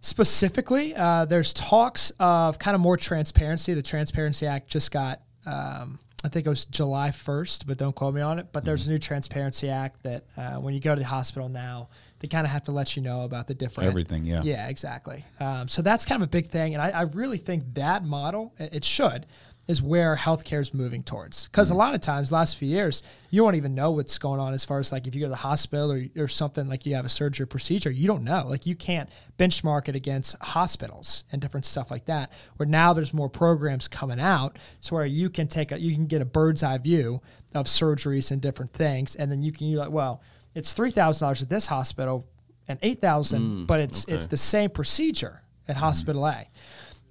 specifically. 0.00 0.94
Uh, 0.94 1.24
there's 1.24 1.52
talks 1.52 2.10
of 2.18 2.58
kind 2.58 2.74
of 2.74 2.80
more 2.80 2.96
transparency. 2.96 3.74
The 3.74 3.82
Transparency 3.82 4.46
Act 4.46 4.68
just 4.68 4.90
got, 4.90 5.22
um, 5.44 5.98
I 6.24 6.28
think 6.28 6.46
it 6.46 6.50
was 6.50 6.64
July 6.64 7.10
1st, 7.10 7.66
but 7.66 7.78
don't 7.78 7.94
quote 7.94 8.14
me 8.14 8.20
on 8.20 8.38
it. 8.38 8.48
But 8.52 8.64
there's 8.64 8.86
a 8.86 8.90
new 8.90 8.98
Transparency 8.98 9.68
Act 9.68 10.02
that 10.02 10.24
uh, 10.36 10.54
when 10.56 10.74
you 10.74 10.80
go 10.80 10.94
to 10.94 11.00
the 11.00 11.06
hospital 11.06 11.48
now, 11.48 11.88
they 12.20 12.28
kind 12.28 12.46
of 12.46 12.50
have 12.50 12.64
to 12.64 12.72
let 12.72 12.96
you 12.96 13.02
know 13.02 13.22
about 13.22 13.46
the 13.46 13.54
different 13.54 13.88
Everything, 13.88 14.24
yeah. 14.24 14.42
yeah, 14.42 14.68
exactly. 14.68 15.24
Um, 15.38 15.68
so 15.68 15.82
that's 15.82 16.06
kind 16.06 16.22
of 16.22 16.28
a 16.28 16.30
big 16.30 16.48
thing, 16.48 16.74
and 16.74 16.82
I, 16.82 16.88
I 16.88 17.02
really 17.02 17.38
think 17.38 17.74
that 17.74 18.04
model 18.04 18.54
it 18.58 18.74
it 18.76 18.84
should 18.84 19.26
is 19.66 19.82
where 19.82 20.16
healthcare 20.16 20.60
is 20.60 20.72
moving 20.72 21.02
towards. 21.02 21.48
Because 21.48 21.70
a 21.70 21.72
mm-hmm. 21.72 21.80
lot 21.80 21.94
of 21.94 22.00
times, 22.00 22.30
last 22.30 22.56
few 22.56 22.68
years, 22.68 23.02
you 23.30 23.42
won't 23.42 23.56
even 23.56 23.74
know 23.74 23.90
what's 23.90 24.16
going 24.18 24.38
on 24.38 24.54
as 24.54 24.64
far 24.64 24.78
as 24.78 24.92
like 24.92 25.06
if 25.06 25.14
you 25.14 25.20
go 25.20 25.26
to 25.26 25.30
the 25.30 25.36
hospital 25.36 25.92
or, 25.92 26.06
or 26.16 26.28
something 26.28 26.68
like 26.68 26.86
you 26.86 26.94
have 26.94 27.04
a 27.04 27.08
surgery 27.08 27.44
or 27.44 27.46
procedure, 27.46 27.90
you 27.90 28.06
don't 28.06 28.22
know. 28.22 28.46
Like 28.48 28.66
you 28.66 28.76
can't 28.76 29.10
benchmark 29.38 29.88
it 29.88 29.96
against 29.96 30.36
hospitals 30.40 31.24
and 31.32 31.42
different 31.42 31.66
stuff 31.66 31.90
like 31.90 32.04
that. 32.04 32.30
Where 32.56 32.66
now 32.66 32.92
there's 32.92 33.12
more 33.12 33.28
programs 33.28 33.88
coming 33.88 34.20
out, 34.20 34.56
so 34.80 34.96
where 34.96 35.06
you 35.06 35.30
can 35.30 35.48
take 35.48 35.72
a 35.72 35.80
you 35.80 35.94
can 35.94 36.06
get 36.06 36.22
a 36.22 36.26
bird's 36.26 36.62
eye 36.62 36.78
view 36.78 37.20
of 37.54 37.66
surgeries 37.66 38.30
and 38.30 38.40
different 38.40 38.70
things, 38.70 39.16
and 39.16 39.30
then 39.30 39.42
you 39.42 39.50
can 39.50 39.66
you 39.66 39.78
like 39.78 39.90
well, 39.90 40.22
it's 40.54 40.72
three 40.72 40.90
thousand 40.90 41.26
dollars 41.26 41.42
at 41.42 41.48
this 41.48 41.66
hospital 41.66 42.26
and 42.68 42.78
eight 42.82 43.00
thousand, 43.00 43.42
mm, 43.42 43.66
but 43.66 43.80
it's 43.80 44.04
it's 44.04 44.26
the 44.26 44.36
same 44.36 44.70
procedure 44.70 45.42
at 45.68 45.74
mm-hmm. 45.74 45.84
Hospital 45.84 46.26
A. 46.26 46.46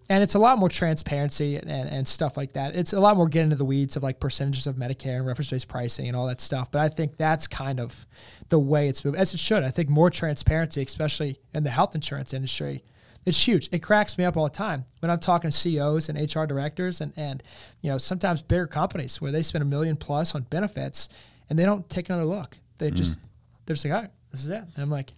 And 0.08 0.22
it's 0.22 0.36
a 0.36 0.40
lot 0.40 0.60
more 0.60 0.70
transparency 0.70 1.56
and, 1.56 1.70
and 1.70 2.08
stuff 2.08 2.38
like 2.38 2.54
that. 2.54 2.76
It's 2.76 2.94
a 2.94 3.00
lot 3.00 3.18
more 3.18 3.28
getting 3.28 3.46
into 3.46 3.56
the 3.56 3.66
weeds 3.66 3.96
of 3.96 4.04
like 4.04 4.20
percentages 4.20 4.68
of 4.68 4.76
Medicare 4.76 5.18
and 5.18 5.26
reference 5.26 5.50
based 5.50 5.68
pricing 5.68 6.08
and 6.08 6.16
all 6.16 6.28
that 6.28 6.42
stuff. 6.42 6.70
But 6.72 6.82
I 6.82 6.90
think 6.90 7.18
that's 7.18 7.48
kind 7.48 7.80
of 7.80 8.06
the 8.50 8.60
way 8.60 8.88
it's 8.88 9.04
moving, 9.04 9.20
as 9.20 9.34
it 9.34 9.40
should. 9.40 9.64
I 9.64 9.72
think 9.72 9.90
more 9.90 10.12
transparency, 10.12 10.84
especially 10.84 11.40
in 11.54 11.64
the 11.64 11.72
health 11.72 11.96
insurance 11.96 12.34
industry, 12.34 12.84
it's 13.26 13.48
huge. 13.48 13.68
It 13.72 13.80
cracks 13.80 14.18
me 14.18 14.24
up 14.24 14.38
all 14.38 14.44
the 14.44 14.52
time 14.52 14.86
when 15.00 15.10
I'm 15.10 15.20
talking 15.20 15.50
to 15.50 15.58
CEOs 15.58 16.10
and 16.10 16.36
HR 16.36 16.46
directors 16.46 17.02
and, 17.02 17.12
and 17.16 17.42
you 17.82 17.90
know, 17.90 17.98
sometimes 17.98 18.44
bigger 18.44 18.68
companies 18.68 19.20
where 19.20 19.32
they 19.32 19.42
spend 19.42 19.64
a 19.64 19.66
million 19.66 19.96
plus 19.96 20.36
on 20.36 20.44
benefits 20.44 21.10
and 21.50 21.58
they 21.58 21.66
don't 21.66 21.90
take 21.90 22.10
another 22.10 22.26
look. 22.26 22.58
They 22.78 22.92
mm. 22.92 22.96
just, 22.96 23.20
they're 23.66 23.76
just 23.76 23.86
like, 23.86 23.94
all 23.96 24.02
right, 24.02 24.12
this 24.32 24.44
is 24.44 24.50
it. 24.52 24.62
And 24.62 24.78
I'm 24.78 24.92
like, 24.92 25.14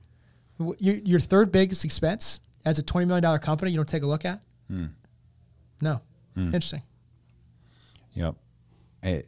your, 0.79 0.95
your 0.95 1.19
third 1.19 1.51
biggest 1.51 1.83
expense 1.83 2.39
as 2.63 2.79
a 2.79 2.83
$20 2.83 3.07
million 3.07 3.39
company, 3.39 3.71
you 3.71 3.77
don't 3.77 3.89
take 3.89 4.03
a 4.03 4.07
look 4.07 4.23
at? 4.23 4.41
Hmm. 4.67 4.85
No. 5.81 6.01
Hmm. 6.35 6.45
Interesting. 6.45 6.81
Yep. 8.13 8.35
Eh, 9.03 9.21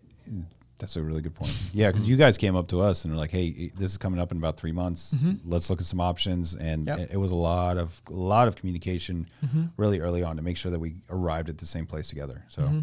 that's 0.80 0.96
a 0.96 1.02
really 1.02 1.22
good 1.22 1.36
point. 1.36 1.54
Yeah, 1.74 1.92
because 1.92 2.08
you 2.08 2.16
guys 2.16 2.38
came 2.38 2.56
up 2.56 2.70
to 2.70 2.80
us 2.80 3.04
and 3.04 3.14
were 3.14 3.20
like, 3.20 3.32
"Hey, 3.32 3.54
eh, 3.60 3.68
this 3.78 3.92
is 3.92 3.98
coming 3.98 4.20
up 4.20 4.32
in 4.32 4.38
about 4.38 4.58
three 4.58 4.72
months. 4.72 5.14
Mm-hmm. 5.14 5.50
Let's 5.50 5.70
look 5.70 5.82
at 5.82 5.86
some 5.86 6.00
options." 6.00 6.56
And 6.56 6.88
Yep. 6.88 7.12
it, 7.12 7.18
was 7.18 7.32
a 7.32 7.36
lot 7.36 7.78
of 7.78 8.02
a 8.08 8.14
lot 8.14 8.48
of 8.48 8.56
communication, 8.56 9.28
mm-hmm. 9.46 9.66
really 9.76 10.00
early 10.00 10.24
on, 10.24 10.38
to 10.38 10.42
make 10.42 10.56
sure 10.56 10.72
that 10.72 10.80
we 10.80 10.96
arrived 11.10 11.50
at 11.50 11.58
the 11.58 11.66
same 11.66 11.86
place 11.86 12.08
together. 12.08 12.46
So 12.48 12.62
mm-hmm. 12.64 12.80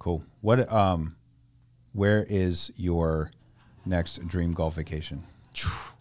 cool. 0.00 0.24
What 0.40 0.70
um, 0.72 1.14
where 1.92 2.26
is 2.28 2.72
your 2.76 3.30
next 3.86 4.26
dream 4.26 4.50
golf 4.50 4.74
vacation? 4.74 5.22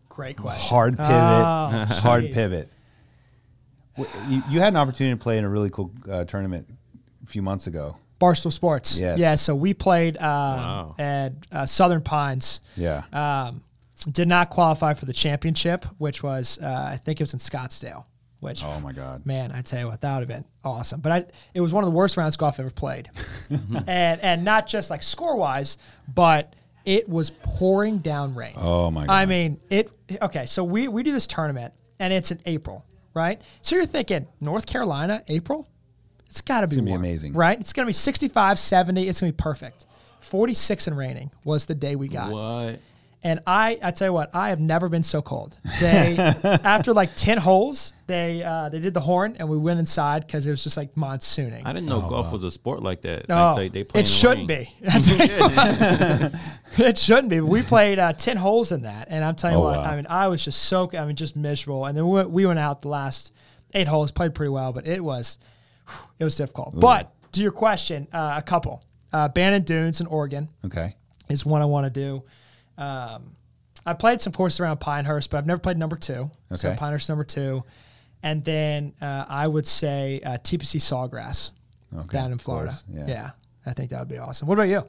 Great 0.10 0.38
question. 0.38 0.68
Hard 0.68 0.98
pivot. 0.98 1.12
Oh, 1.12 1.86
hard 2.02 2.32
pivot. 2.32 2.72
Wh- 3.98 4.30
You, 4.30 4.44
you 4.50 4.60
had 4.60 4.74
an 4.74 4.78
opportunity 4.78 5.16
to 5.18 5.22
play 5.22 5.38
in 5.38 5.44
a 5.44 5.50
really 5.50 5.70
cool 5.70 5.92
uh, 6.10 6.26
tournament 6.26 6.68
a 7.24 7.28
few 7.28 7.42
months 7.42 7.68
ago. 7.68 7.98
Barstool 8.20 8.54
Sports. 8.54 9.00
Yes. 9.00 9.20
Yeah. 9.20 9.36
So 9.36 9.54
we 9.56 9.74
played 9.74 10.18
um, 10.18 10.24
Wow. 10.24 10.96
at 10.98 11.34
uh, 11.52 11.66
Southern 11.66 12.02
Pines. 12.02 12.62
Yeah. 12.78 13.04
Um, 13.12 13.64
did 14.10 14.28
not 14.28 14.50
qualify 14.50 14.94
for 14.94 15.06
the 15.06 15.14
championship, 15.14 15.86
which 15.98 16.22
was 16.24 16.58
uh, 16.62 16.90
I 16.94 16.98
think 16.98 17.20
it 17.20 17.24
was 17.24 17.34
in 17.34 17.40
Scottsdale. 17.40 18.06
Which 18.40 18.62
oh 18.62 18.80
my 18.82 18.92
God. 18.92 19.26
man, 19.26 19.54
I 19.54 19.62
tell 19.62 19.80
you 19.80 19.88
what, 19.88 20.02
that 20.02 20.14
would 20.14 20.20
have 20.20 20.28
been 20.28 20.44
awesome. 20.66 21.00
But 21.00 21.12
I, 21.14 21.26
it 21.54 21.62
was 21.62 21.72
one 21.72 21.86
of 21.86 21.90
the 21.90 21.96
worst 21.96 22.18
rounds 22.18 22.36
of 22.36 22.40
golf 22.40 22.56
I've 22.56 22.66
ever 22.66 22.70
played, 22.72 23.10
and 23.88 24.20
and 24.22 24.44
not 24.44 24.68
just 24.68 24.90
like 24.90 25.02
score 25.02 25.38
wise, 25.38 25.78
but 26.14 26.54
it 26.84 27.08
was 27.08 27.30
pouring 27.42 28.00
down 28.00 28.36
rain. 28.36 28.56
Oh 28.58 28.92
my 28.92 29.06
God. 29.06 29.14
I 29.14 29.26
mean, 29.26 29.62
it. 29.70 29.90
Okay, 30.22 30.46
so 30.46 30.62
we 30.66 30.90
we 30.90 31.04
do 31.04 31.14
this 31.14 31.26
tournament, 31.26 31.74
and 32.00 32.12
it's 32.12 32.32
in 32.32 32.40
April, 32.46 32.84
right? 33.14 33.42
So 33.62 33.76
you're 33.76 33.86
thinking 33.86 34.28
North 34.42 34.66
Carolina, 34.66 35.24
April. 35.28 35.68
It's 36.30 36.42
got 36.42 36.62
to 36.62 36.68
be, 36.68 36.76
gonna 36.78 36.86
be 36.88 36.94
amazing. 36.94 37.34
right? 37.34 37.60
It's 37.60 37.74
gonna 37.74 37.86
be 37.86 37.94
65, 37.94 38.58
70. 38.58 39.08
It's 39.08 39.22
gonna 39.22 39.32
be 39.32 39.36
perfect. 39.38 39.86
46 40.22 40.88
and 40.88 40.98
raining 40.98 41.32
was 41.46 41.66
the 41.68 41.76
day 41.76 41.96
we 41.96 42.08
got. 42.08 42.32
What? 42.32 42.80
And 43.26 43.40
I, 43.48 43.80
I 43.82 43.92
tell 43.92 44.10
you 44.10 44.14
what, 44.14 44.36
I 44.36 44.50
have 44.50 44.60
never 44.60 44.90
been 44.90 45.02
so 45.04 45.22
cold. 45.22 45.58
They, 45.80 46.18
after 46.44 46.94
like 46.94 47.16
ten 47.16 47.38
holes, 47.38 47.94
they 48.06 48.44
uh, 48.44 48.68
they 48.68 48.80
did 48.80 48.94
the 48.94 49.00
horn, 49.00 49.38
and 49.40 49.48
we 49.48 49.58
went 49.58 49.80
inside 49.80 50.28
because 50.28 50.46
it 50.46 50.52
was 50.52 50.62
just 50.62 50.76
like 50.76 50.94
monsooning. 50.98 51.66
I 51.66 51.72
didn't 51.72 51.88
know 51.88 52.02
golf 52.02 52.34
was 52.34 52.44
a 52.44 52.52
sport 52.52 52.84
like 52.84 53.02
that. 53.04 53.30
No, 53.30 53.54
like 53.54 53.72
they, 53.72 53.80
they 53.80 53.84
play 53.86 54.02
it 54.02 54.08
shouldn't 54.08 54.50
rain. 54.50 54.68
be. 54.82 54.90
Tell 55.00 55.28
you 55.28 55.38
what. 55.40 56.36
it 56.80 56.98
shouldn't 56.98 57.30
be. 57.30 57.40
We 57.40 57.62
played 57.62 57.98
uh, 57.98 58.12
ten 58.12 58.36
holes 58.36 58.74
in 58.74 58.82
that, 58.82 59.08
and 59.10 59.24
I'm 59.24 59.36
telling 59.36 59.56
you 59.58 59.62
Oh, 59.64 59.68
what. 59.68 59.78
wow. 59.78 59.84
I 59.92 59.96
mean, 59.96 60.08
I 60.10 60.28
was 60.28 60.44
just 60.44 60.64
so. 60.64 60.90
I 60.98 61.06
mean, 61.06 61.16
just 61.16 61.38
miserable. 61.38 61.86
And 61.86 61.98
then 61.98 62.06
we 62.06 62.16
went, 62.16 62.30
we 62.30 62.46
went 62.46 62.60
out 62.60 62.82
the 62.82 62.90
last 62.90 63.32
eight 63.74 63.88
holes, 63.88 64.12
played 64.12 64.34
pretty 64.36 64.50
well, 64.50 64.74
but 64.74 64.86
it 64.86 65.02
was 65.04 65.38
it 66.20 66.26
was 66.26 66.36
difficult. 66.36 66.78
But 66.78 67.14
to 67.34 67.42
your 67.42 67.52
question, 67.52 68.08
uh, 68.12 68.34
a 68.36 68.42
couple. 68.42 68.84
Uh, 69.14 69.30
Bandon 69.30 69.62
Dunes 69.64 70.02
in 70.02 70.08
Oregon 70.08 70.50
Okay. 70.66 70.96
is 71.30 71.46
one 71.46 71.62
I 71.62 71.66
want 71.66 71.86
to 71.86 71.90
do. 71.90 72.24
Um, 72.78 73.36
I 73.86 73.94
played 73.94 74.22
some 74.22 74.32
courses 74.34 74.60
around 74.60 74.80
Pinehurst, 74.80 75.30
but 75.30 75.38
I've 75.38 75.46
never 75.46 75.60
played 75.60 75.78
number 75.78 75.96
two. 75.96 76.30
So 76.54 76.70
Okay. 76.70 76.78
Pinehurst 76.78 77.10
number 77.10 77.24
two, 77.24 77.64
and 78.22 78.44
then 78.44 78.94
uh, 79.02 79.26
I 79.28 79.48
would 79.48 79.68
say 79.68 80.22
uh, 80.26 80.38
TPC 80.38 80.80
Sawgrass 80.80 81.52
Okay, 81.96 82.08
down 82.18 82.32
in 82.32 82.38
Florida. 82.38 82.74
Yeah. 82.92 83.06
yeah. 83.08 83.30
I 83.66 83.74
think 83.74 83.90
that 83.92 84.00
would 84.00 84.08
be 84.10 84.18
awesome. 84.18 84.48
What 84.48 84.56
about 84.56 84.70
you? 84.70 84.84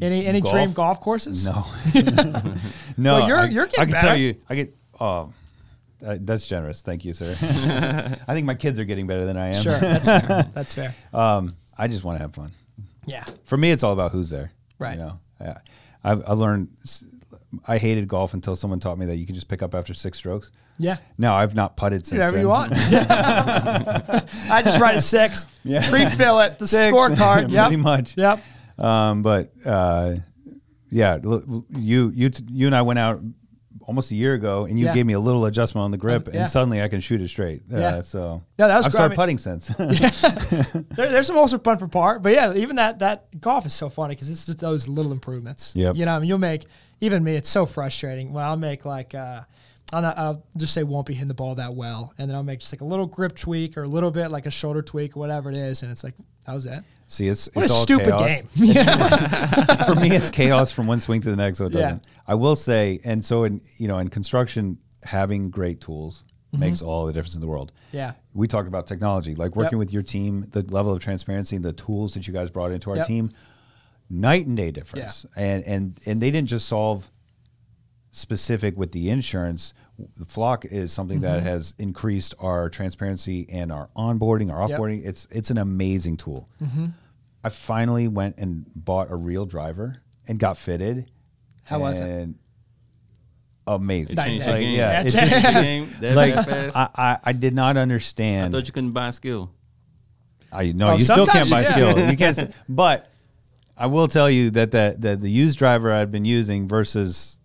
Any 0.00 0.26
any 0.26 0.40
Golf? 0.40 0.54
dream 0.54 0.72
golf 0.72 1.00
courses? 1.00 1.44
No. 1.44 1.66
no. 2.96 3.14
Well, 3.18 3.28
you're- 3.28 3.40
I, 3.40 3.46
you're 3.48 3.66
getting. 3.66 3.80
I 3.80 3.84
can 3.84 3.92
better. 3.92 4.06
tell 4.08 4.16
you. 4.16 4.34
I 4.48 4.54
get. 4.54 4.74
Oh, 4.98 5.32
uh, 6.04 6.16
that's 6.20 6.46
generous. 6.46 6.80
Thank 6.82 7.04
you, 7.04 7.12
sir. 7.12 7.34
I 8.26 8.32
think 8.32 8.46
my 8.46 8.54
kids 8.54 8.80
are 8.80 8.84
getting 8.84 9.06
better 9.06 9.26
than 9.26 9.36
I 9.36 9.48
am. 9.54 9.62
Sure, 9.62 9.78
that's 9.78 10.04
fair. 10.06 10.42
That's 10.54 10.74
fair. 10.74 10.94
Um, 11.12 11.54
I 11.76 11.88
just 11.88 12.04
want 12.04 12.16
to 12.18 12.22
have 12.22 12.34
fun. 12.34 12.52
Yeah. 13.06 13.24
For 13.44 13.58
me, 13.58 13.70
it's 13.70 13.82
all 13.82 13.92
about 13.92 14.12
who's 14.12 14.30
there. 14.30 14.52
Right. 14.78 14.98
You 14.98 15.04
know, 15.04 15.20
I, 15.40 15.56
I, 16.04 16.12
I 16.12 16.32
learned. 16.34 16.68
I 17.66 17.78
hated 17.78 18.06
golf 18.06 18.32
until 18.32 18.54
someone 18.54 18.78
taught 18.78 18.96
me 18.96 19.06
that 19.06 19.16
you 19.16 19.26
can 19.26 19.34
just 19.34 19.48
pick 19.48 19.60
up 19.60 19.74
after 19.74 19.92
six 19.92 20.18
strokes. 20.18 20.52
Yeah. 20.78 20.98
No, 21.18 21.34
I've 21.34 21.54
not 21.54 21.76
putted 21.76 22.06
since 22.06 22.18
Whatever 22.20 22.38
you 22.38 22.48
want. 22.48 22.72
I 22.76 24.62
just 24.64 24.80
write 24.80 24.94
a 24.94 25.00
six. 25.00 25.48
Yeah. 25.64 25.80
Refill 25.90 26.40
it. 26.40 26.58
The 26.58 26.66
Six. 26.68 26.92
scorecard. 26.92 27.50
Yep. 27.50 27.66
Pretty 27.66 27.82
much. 27.82 28.16
Yep. 28.16 28.40
Um, 28.78 29.22
but 29.22 29.52
uh, 29.64 30.14
yeah, 30.90 31.18
you 31.22 32.12
you 32.14 32.30
you 32.48 32.66
and 32.66 32.74
I 32.74 32.82
went 32.82 32.98
out 32.98 33.20
almost 33.90 34.12
a 34.12 34.14
year 34.14 34.34
ago, 34.34 34.66
and 34.66 34.78
you 34.78 34.84
Yeah. 34.86 34.94
gave 34.94 35.04
me 35.04 35.14
a 35.14 35.18
little 35.20 35.44
adjustment 35.46 35.82
on 35.84 35.90
the 35.90 35.96
grip, 35.98 36.28
yeah. 36.32 36.40
and 36.42 36.48
suddenly 36.48 36.80
I 36.80 36.86
can 36.86 37.00
shoot 37.00 37.20
it 37.20 37.28
straight. 37.28 37.62
Uh, 37.72 37.78
Yeah. 37.78 38.00
So 38.02 38.40
No, 38.56 38.68
that 38.68 38.76
was 38.76 38.86
I've 38.86 38.92
great. 38.92 39.16
Started 39.16 39.16
putting 39.16 39.38
since. 39.38 39.66
There, 40.96 41.10
there's 41.10 41.26
some 41.26 41.36
also 41.36 41.58
fun 41.58 41.76
for 41.78 41.88
par, 41.88 42.18
but 42.20 42.32
yeah, 42.32 42.54
even 42.54 42.76
that 42.76 43.00
that 43.00 43.40
golf 43.40 43.66
is 43.66 43.74
so 43.74 43.88
funny 43.88 44.14
because 44.14 44.30
it's 44.30 44.46
just 44.46 44.60
those 44.60 44.86
little 44.86 45.10
improvements. 45.12 45.74
Yeah, 45.74 45.92
You 45.92 46.04
know, 46.06 46.14
I 46.14 46.18
mean, 46.20 46.28
you'll 46.28 46.38
make 46.38 46.66
even 47.00 47.24
me. 47.24 47.34
It's 47.34 47.48
so 47.50 47.66
frustrating 47.66 48.32
when 48.32 48.44
I'll 48.44 48.56
make 48.56 48.84
like 48.84 49.12
uh, 49.14 49.40
I'll, 49.92 50.02
not, 50.02 50.16
I'll 50.18 50.44
just 50.56 50.72
say 50.72 50.84
won't 50.84 51.06
be 51.06 51.14
hitting 51.14 51.26
the 51.28 51.34
ball 51.34 51.56
that 51.56 51.74
well, 51.74 52.12
and 52.16 52.30
then 52.30 52.36
I'll 52.36 52.44
make 52.44 52.60
just 52.60 52.72
like 52.72 52.80
a 52.80 52.84
little 52.84 53.06
grip 53.06 53.34
tweak 53.36 53.76
or 53.76 53.82
a 53.82 53.88
little 53.88 54.12
bit 54.12 54.30
like 54.30 54.46
a 54.46 54.50
shoulder 54.52 54.82
tweak 54.82 55.16
or 55.16 55.18
whatever 55.20 55.50
it 55.50 55.56
is, 55.56 55.82
and 55.82 55.90
it's 55.90 56.04
like 56.04 56.14
how's 56.46 56.62
that. 56.64 56.84
See, 57.10 57.26
it's 57.26 57.48
What 57.54 57.64
it's 57.64 57.72
a 57.72 57.76
all 57.76 57.82
stupid 57.82 58.06
chaos. 58.06 58.20
game. 58.28 58.44
Yeah. 58.54 59.84
For 59.86 59.94
me, 59.96 60.10
it's 60.12 60.30
chaos 60.30 60.70
from 60.70 60.86
one 60.86 61.00
swing 61.00 61.20
to 61.22 61.30
the 61.30 61.34
next, 61.36 61.58
so 61.58 61.66
it 61.66 61.72
doesn't. 61.72 62.06
I 62.26 62.34
will 62.36 62.54
say, 62.54 63.00
and 63.02 63.24
so 63.24 63.42
in 63.44 63.60
you 63.78 63.88
know 63.88 63.98
in 63.98 64.08
construction, 64.08 64.78
having 65.02 65.50
great 65.50 65.80
tools 65.80 66.24
makes 66.52 66.82
all 66.82 67.06
the 67.06 67.12
difference 67.12 67.34
in 67.34 67.40
the 67.40 67.46
world. 67.48 67.72
Mm-hmm. 67.88 67.96
Yeah. 67.96 68.12
we 68.34 68.46
talked 68.48 68.68
about 68.68 68.86
technology, 68.86 69.34
like 69.34 69.56
working 69.56 69.78
Yep. 69.78 69.86
with 69.86 69.92
your 69.92 70.02
team, 70.02 70.46
the 70.50 70.62
level 70.62 70.92
of 70.92 71.00
transparency, 71.02 71.58
the 71.58 71.72
tools 71.72 72.14
that 72.14 72.26
you 72.28 72.32
guys 72.32 72.50
brought 72.50 72.70
into 72.70 72.90
our 72.90 72.96
Yep. 72.98 73.06
team, 73.06 73.32
night 74.08 74.46
and 74.46 74.56
day 74.56 74.70
difference. 74.70 75.26
And 75.36 75.64
and 75.64 76.00
and 76.06 76.20
they 76.20 76.30
didn't 76.30 76.48
just 76.48 76.66
solve 76.68 77.10
specific 78.10 78.76
with 78.76 78.92
the 78.92 79.10
insurance. 79.10 79.72
The 80.16 80.24
flock 80.24 80.64
is 80.64 80.92
something 80.92 81.18
Mm-hmm. 81.18 81.24
that 81.34 81.42
has 81.42 81.74
increased 81.78 82.34
our 82.38 82.68
transparency 82.70 83.46
and 83.50 83.70
our 83.70 83.88
onboarding, 83.96 84.52
our 84.52 84.68
Yep. 84.68 84.70
Mm-hmm. 84.70 84.82
offboarding. 84.82 85.06
It's 85.06 85.28
it's 85.30 85.50
an 85.50 85.58
amazing 85.58 86.16
tool. 86.16 86.48
I 87.44 87.48
finally 87.48 88.06
went 88.08 88.36
and 88.38 88.66
bought 88.74 89.10
a 89.10 89.16
real 89.16 89.46
driver 89.46 90.02
and 90.28 90.38
got 90.38 90.56
fitted. 90.58 91.10
How 91.64 91.78
was 91.80 92.00
it? 92.00 92.08
and 92.08 92.34
Amazing. 93.66 94.18
It 94.18 94.24
changed 94.24 94.46
Night 94.46 94.48
your 94.48 94.56
and 94.56 94.64
game. 94.64 94.72
day. 94.72 94.76
yeah, 94.76 94.92
Yeah, 94.92 95.00
it 95.00 95.06
it 95.06 95.10
changed. 95.12 95.34
it 95.34 95.42
just- 95.52 95.70
Game 95.70 95.88
that- 96.00 96.16
like? 96.16 96.74
I, 96.76 96.88
I, 96.96 97.18
I 97.24 97.32
did 97.32 97.54
not 97.54 97.76
understand. 97.76 98.54
I 98.54 98.58
thought 98.58 98.66
you 98.66 98.72
couldn't 98.72 98.92
buy 98.92 99.10
skill. 99.10 99.50
I 100.52 100.72
no, 100.72 100.90
Oh, 100.90 100.94
you 100.94 101.00
still 101.00 101.26
can't 101.26 101.46
sometimes 101.46 101.50
buy 101.50 101.60
you- 101.78 101.84
yeah. 101.86 101.92
skill. 101.92 102.10
You 102.10 102.16
can't. 102.16 102.54
But 102.68 103.10
I 103.76 103.86
will 103.86 104.08
tell 104.08 104.28
you 104.28 104.50
that 104.50 104.70
the, 104.72 104.96
the 104.98 105.16
the 105.16 105.30
used 105.30 105.58
driver 105.58 105.92
I've 105.92 106.10
been 106.10 106.24
using 106.24 106.66
versus, 106.68 107.38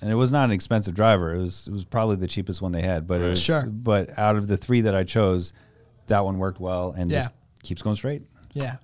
and 0.00 0.10
it 0.10 0.14
was 0.14 0.32
not 0.32 0.44
an 0.44 0.50
expensive 0.52 0.94
driver. 0.94 1.34
It 1.34 1.40
was 1.40 1.66
it 1.68 1.72
was 1.72 1.84
probably 1.84 2.16
the 2.16 2.26
cheapest 2.28 2.60
one 2.62 2.72
they 2.72 2.82
had. 2.82 3.06
But 3.06 3.20
it 3.20 3.28
was, 3.28 3.40
Sure. 3.40 3.62
But 3.62 4.18
out 4.18 4.36
of 4.36 4.48
the 4.48 4.56
three 4.56 4.80
that 4.82 4.94
I 4.94 5.04
chose, 5.04 5.52
that 6.06 6.24
one 6.24 6.38
worked 6.38 6.60
well 6.60 6.94
and 6.96 7.10
Yeah. 7.10 7.20
just 7.20 7.32
keeps 7.62 7.82
going 7.82 7.96
straight. 7.96 8.22
yeah. 8.52 8.76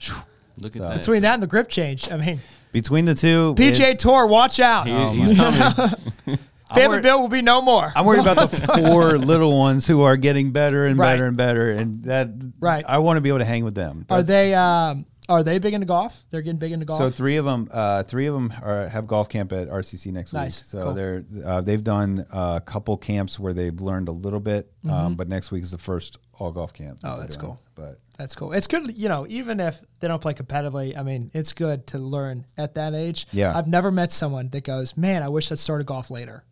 Look 0.59 0.75
at 0.75 0.81
So- 0.83 0.89
that. 0.89 0.97
Between 0.99 1.23
that 1.23 1.35
and 1.35 1.43
the 1.43 1.47
grip 1.47 1.69
change, 1.69 2.11
I 2.11 2.17
mean, 2.17 2.41
Between 2.73 3.05
the 3.05 3.15
two, 3.15 3.55
PGA 3.57 3.95
Tour, 3.99 4.27
watch 4.27 4.59
out. 4.61 4.87
He- 4.87 5.21
he's 5.21 5.35
coming. 5.37 5.61
Family 5.61 6.39
worried- 6.89 7.03
Bill 7.03 7.21
will 7.21 7.29
be 7.29 7.43
no 7.43 7.61
more. 7.63 7.93
I'm 7.97 8.05
worried 8.07 8.21
about 8.27 8.51
the 8.51 8.67
four 8.91 9.19
little 9.19 9.57
ones 9.59 9.87
who 9.87 10.03
are 10.03 10.17
getting 10.17 10.51
better 10.53 10.87
and 10.87 10.99
Right. 10.99 11.13
better 11.13 11.27
and 11.27 11.37
better, 11.37 11.71
and 11.73 12.05
that 12.05 12.31
Right. 12.61 12.85
I 12.87 12.99
want 12.99 13.17
to 13.19 13.21
be 13.23 13.29
able 13.31 13.39
to 13.41 13.45
hang 13.45 13.65
with 13.65 13.75
them. 13.75 14.05
Are 14.11 14.23
they 14.23 14.55
um, 14.55 15.07
are 15.29 15.43
they 15.43 15.59
big 15.59 15.75
into 15.75 15.87
golf? 15.87 16.25
They're 16.31 16.43
getting 16.43 16.59
big 16.59 16.73
into 16.73 16.87
golf. 16.87 16.99
So 16.99 17.11
three 17.11 17.37
of 17.37 17.45
them, 17.45 17.69
uh, 17.73 18.03
three 18.05 18.27
of 18.27 18.35
them 18.35 18.53
are, 18.63 18.89
have 18.89 19.07
golf 19.07 19.29
camp 19.29 19.53
at 19.53 19.69
RCC 19.69 20.13
next 20.13 20.33
Nice. 20.33 20.61
week. 20.61 20.65
So 20.67 20.83
Cool. 20.83 20.95
they're 20.95 21.25
uh, 21.45 21.61
they've 21.63 21.83
done 21.83 22.27
a 22.31 22.63
couple 22.65 22.97
camps 22.97 23.39
where 23.39 23.53
they've 23.53 23.81
learned 23.81 24.09
a 24.09 24.13
little 24.13 24.41
bit, 24.41 24.71
um, 24.89 25.15
but 25.17 25.29
next 25.29 25.51
week 25.51 25.63
is 25.65 25.71
the 25.73 25.79
first 25.79 26.19
all 26.39 26.53
golf 26.53 26.73
camp. 26.73 27.01
that 27.01 27.07
Mm-hmm. 27.09 27.17
Oh, 27.17 27.21
that's 27.21 27.37
doing. 27.37 27.47
cool. 27.47 27.61
But 27.75 28.01
That's 28.19 28.35
cool. 28.35 28.53
It's 28.53 28.67
good, 28.67 28.97
you 28.97 29.09
know, 29.09 29.27
even 29.29 29.61
if 29.61 29.83
they 30.01 30.09
don't 30.09 30.21
play 30.23 30.33
competitively, 30.35 30.97
I 30.97 31.03
mean, 31.03 31.31
it's 31.35 31.53
good 31.53 31.87
to 31.89 31.99
learn 31.99 32.45
at 32.57 32.75
that 32.75 32.95
age. 32.95 33.27
Yeah. 33.33 33.57
I've 33.57 33.67
never 33.67 33.91
met 33.91 34.13
someone 34.13 34.49
that 34.51 34.65
goes, 34.65 34.97
man, 34.97 35.23
I 35.23 35.29
wish 35.29 35.51
I'd 35.53 35.59
started 35.59 35.87
golf 35.87 36.11
later. 36.11 36.45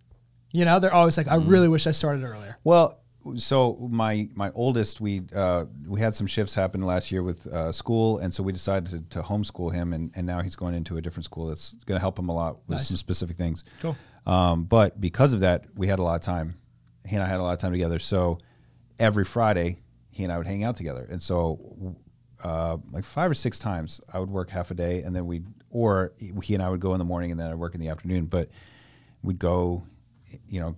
You 0.52 0.64
know, 0.64 0.78
they're 0.80 0.92
always 0.94 1.16
like, 1.16 1.26
Mm-hmm. 1.26 1.42
I 1.46 1.50
really 1.50 1.68
wish 1.68 1.86
I 1.86 1.90
started 1.92 2.24
earlier. 2.24 2.56
well, 2.64 3.00
so 3.36 3.76
my 3.90 4.28
my 4.34 4.50
oldest, 4.54 5.00
we 5.00 5.22
uh, 5.34 5.64
we 5.86 6.00
had 6.00 6.14
some 6.14 6.26
shifts 6.26 6.54
happen 6.54 6.82
last 6.82 7.10
year 7.12 7.22
with 7.22 7.46
uh, 7.46 7.72
school, 7.72 8.18
and 8.18 8.32
so 8.32 8.42
we 8.42 8.52
decided 8.52 8.90
to, 9.10 9.18
to 9.18 9.22
homeschool 9.26 9.72
him, 9.72 9.92
and, 9.92 10.10
and 10.14 10.26
now 10.26 10.40
he's 10.42 10.56
going 10.56 10.74
into 10.74 10.96
a 10.96 11.02
different 11.02 11.24
school 11.24 11.46
that's 11.46 11.72
going 11.84 11.96
to 11.96 12.00
help 12.00 12.18
him 12.18 12.28
a 12.28 12.34
lot 12.34 12.58
with 12.66 12.78
Nice. 12.78 12.88
some 12.88 12.96
specific 12.96 13.36
things. 13.36 13.64
Cool. 13.80 13.96
Um, 14.26 14.64
but 14.64 15.00
because 15.00 15.32
of 15.32 15.40
that, 15.40 15.64
we 15.74 15.86
had 15.86 15.98
a 15.98 16.02
lot 16.02 16.14
of 16.14 16.20
time. 16.22 16.56
He 17.06 17.14
and 17.16 17.22
I 17.22 17.26
had 17.28 17.40
a 17.40 17.42
lot 17.42 17.52
of 17.52 17.58
time 17.58 17.72
together. 17.72 17.98
So 17.98 18.38
every 18.98 19.24
Friday, 19.24 19.78
he 20.10 20.24
and 20.24 20.32
I 20.32 20.38
would 20.38 20.46
hang 20.46 20.64
out 20.64 20.76
together. 20.76 21.06
And 21.10 21.20
so, 21.20 21.96
uh, 22.42 22.78
like 22.92 23.04
five 23.04 23.30
or 23.30 23.34
six 23.34 23.58
times, 23.58 24.00
I 24.12 24.18
would 24.18 24.30
work 24.30 24.50
half 24.50 24.70
a 24.70 24.74
day, 24.74 25.02
and 25.02 25.14
then 25.14 25.26
we, 25.26 25.42
or 25.70 26.12
he 26.42 26.54
and 26.54 26.62
I 26.62 26.68
would 26.70 26.80
go 26.80 26.92
in 26.92 26.98
the 26.98 27.04
morning, 27.04 27.30
and 27.30 27.38
then 27.40 27.50
I'd 27.50 27.56
work 27.56 27.74
in 27.74 27.80
the 27.80 27.88
afternoon. 27.88 28.26
But 28.26 28.48
we'd 29.22 29.38
go, 29.38 29.84
you 30.48 30.60
know, 30.60 30.76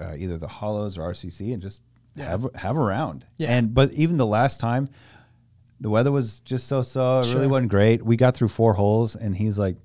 uh, 0.00 0.14
either 0.16 0.36
the 0.38 0.48
Hollows 0.48 0.98
or 0.98 1.02
RCC, 1.12 1.52
and 1.52 1.62
just 1.62 1.82
Yeah. 2.14 2.30
have 2.30 2.46
have 2.54 2.76
a 2.76 2.80
round. 2.80 3.24
Yeah. 3.38 3.50
And 3.56 3.74
but 3.74 3.92
even 3.92 4.16
the 4.16 4.26
last 4.26 4.60
time, 4.60 4.88
the 5.80 5.90
weather 5.90 6.10
was 6.12 6.40
just 6.40 6.66
so 6.66 6.82
so. 6.82 7.20
It 7.20 7.32
really 7.34 7.46
wasn't 7.46 7.70
great. 7.70 8.02
We 8.04 8.16
got 8.16 8.36
through 8.36 8.48
four 8.48 8.74
holes, 8.74 9.16
and 9.16 9.36
he's 9.36 9.58
like. 9.58 9.76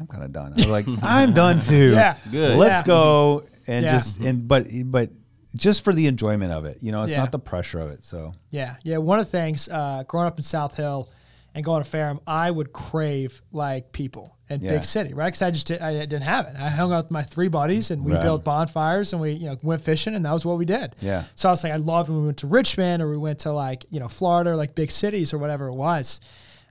I'm 0.00 0.06
kind 0.08 0.24
of 0.24 0.32
done. 0.32 0.52
I 0.54 0.56
was 0.56 0.66
like, 0.68 0.86
I'm 1.02 1.32
done 1.32 1.60
too. 1.60 1.92
Yeah. 1.92 2.16
Good. 2.30 2.58
Let's 2.58 2.80
Yeah. 2.80 2.86
go 2.86 3.44
and 3.68 3.84
Yeah. 3.84 3.92
just 3.92 4.18
and 4.18 4.48
but 4.48 4.66
but 4.86 5.10
just 5.54 5.84
for 5.84 5.92
the 5.92 6.06
enjoyment 6.08 6.50
of 6.50 6.64
it, 6.64 6.78
you 6.80 6.90
know, 6.90 7.04
it's 7.04 7.12
Yeah. 7.12 7.18
not 7.18 7.30
the 7.30 7.38
pressure 7.38 7.78
of 7.78 7.90
it. 7.90 8.04
So 8.04 8.32
Yeah. 8.50 8.76
Yeah. 8.82 8.96
One 8.96 9.20
of 9.20 9.26
the 9.26 9.30
things, 9.30 9.68
uh, 9.68 10.02
growing 10.08 10.26
up 10.26 10.38
in 10.38 10.42
South 10.42 10.76
Hill 10.76 11.08
and 11.54 11.64
going 11.64 11.84
to 11.84 11.88
Ferrum, 11.88 12.18
I 12.26 12.50
would 12.50 12.72
crave 12.72 13.42
like 13.52 13.92
people 13.92 14.36
in 14.52 14.60
Yeah. 14.60 14.70
big 14.72 14.84
city, 14.84 15.12
right? 15.14 15.26
Because 15.26 15.42
I 15.42 15.50
just 15.50 15.66
did, 15.66 15.80
I 15.82 15.92
didn't 16.06 16.22
have 16.22 16.46
it. 16.46 16.54
I 16.58 16.68
hung 16.68 16.92
out 16.92 17.04
with 17.04 17.10
my 17.10 17.22
three 17.22 17.48
buddies 17.48 17.90
and 17.90 18.04
we 18.04 18.12
Right. 18.12 18.22
built 18.22 18.44
bonfires 18.44 19.12
and 19.12 19.20
we 19.22 19.32
you 19.32 19.46
know 19.48 19.56
went 19.62 19.80
fishing 19.82 20.14
and 20.14 20.24
that 20.24 20.32
was 20.32 20.44
what 20.44 20.58
we 20.58 20.64
did. 20.64 20.94
Yeah. 21.00 21.24
So 21.34 21.48
I 21.48 21.52
was 21.52 21.62
like, 21.64 21.72
I 21.72 21.76
loved 21.76 22.08
when 22.08 22.20
we 22.20 22.26
went 22.26 22.38
to 22.38 22.46
Richmond 22.46 23.02
or 23.02 23.10
we 23.10 23.16
went 23.16 23.40
to 23.40 23.52
like 23.52 23.84
you 23.90 24.00
know 24.00 24.08
Florida 24.08 24.50
or 24.50 24.56
like 24.56 24.74
big 24.74 24.90
cities 24.90 25.32
or 25.34 25.38
whatever 25.38 25.66
it 25.68 25.74
was. 25.74 26.20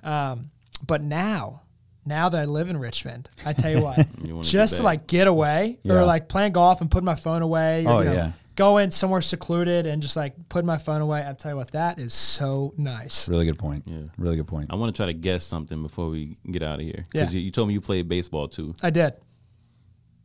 Um, 0.04 0.52
but 0.86 1.02
now, 1.02 1.62
now 2.06 2.30
that 2.30 2.39
I 2.41 2.46
live 2.46 2.70
in 2.70 2.78
Richmond, 2.78 3.30
I 3.46 3.54
tell 3.54 3.72
you 3.72 3.84
what, 3.84 3.98
You 4.24 4.41
just 4.41 4.78
to 4.78 4.84
like 4.84 5.06
get 5.08 5.28
away 5.28 5.78
Yeah. 5.84 5.94
or 5.94 6.06
like 6.06 6.28
playing 6.28 6.54
golf 6.54 6.82
and 6.82 6.89
put 6.89 7.04
my 7.04 7.15
phone 7.15 7.41
away. 7.44 7.86
Or, 7.86 7.91
Oh, 7.91 8.00
you 8.00 8.06
know, 8.06 8.13
yeah. 8.13 8.32
Go 8.56 8.78
in 8.78 8.92
somewhere 8.92 9.22
secluded 9.22 9.86
and 9.86 10.02
just 10.02 10.18
like 10.18 10.34
put 10.50 10.66
my 10.66 10.78
phone 10.78 11.02
away. 11.02 11.26
I 11.26 11.34
tell 11.34 11.52
you 11.52 11.58
what, 11.58 11.72
that 11.72 12.00
is 12.00 12.14
so 12.14 12.74
nice. 12.78 13.30
really 13.30 13.46
good 13.46 13.58
point. 13.58 13.86
Yeah. 13.88 14.00
Really 14.18 14.36
good 14.36 14.48
point. 14.48 14.72
I 14.72 14.76
want 14.76 14.94
to 14.94 14.98
try 15.00 15.06
to 15.06 15.14
guess 15.14 15.46
something 15.46 15.82
before 15.82 16.10
we 16.10 16.38
get 16.50 16.62
out 16.62 16.76
of 16.80 16.86
here. 16.86 17.08
Yeah. 17.14 17.30
you, 17.30 17.40
you 17.40 17.52
told 17.52 17.70
me 17.70 17.74
you 17.74 17.82
played 17.82 18.10
baseball 18.10 18.48
too. 18.50 18.76
I 18.84 18.90
did. 18.90 19.14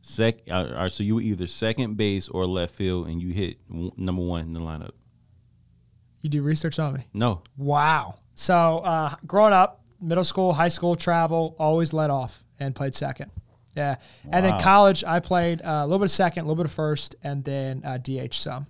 Sec, 0.01 0.35
uh, 0.49 0.53
all 0.53 0.73
right, 0.73 0.91
so 0.91 1.03
you 1.03 1.15
were 1.15 1.21
either 1.21 1.47
second 1.47 1.97
base 1.97 2.29
or 2.29 2.45
left 2.45 2.73
field, 2.75 3.07
and 3.07 3.21
you 3.21 3.33
hit 3.33 3.57
w- 3.67 3.91
number 3.97 4.21
one 4.21 4.41
in 4.41 4.51
the 4.51 4.59
lineup. 4.59 4.91
You 6.21 6.29
do 6.29 6.41
research 6.41 6.79
on 6.79 6.93
me. 6.93 7.07
No, 7.13 7.41
Wow. 7.57 8.19
So 8.33 8.79
uh, 8.79 9.15
growing 9.25 9.53
up, 9.53 9.81
middle 9.99 10.23
school, 10.23 10.53
high 10.53 10.67
school, 10.67 10.95
travel, 10.95 11.55
always 11.57 11.91
let 11.91 12.09
off 12.09 12.43
and 12.59 12.75
played 12.75 12.93
second. 12.93 13.31
Yeah. 13.77 13.95
And 14.31 14.45
then 14.45 14.59
college, 14.59 15.03
I 15.03 15.19
played 15.19 15.61
uh, 15.61 15.81
a 15.83 15.85
little 15.85 15.99
bit 15.99 16.05
of 16.05 16.11
second, 16.11 16.43
a 16.43 16.47
little 16.47 16.61
bit 16.61 16.65
of 16.65 16.71
first, 16.71 17.15
and 17.23 17.43
then 17.43 17.83
uh, 17.85 17.97
DH 17.97 18.33
some. 18.33 18.67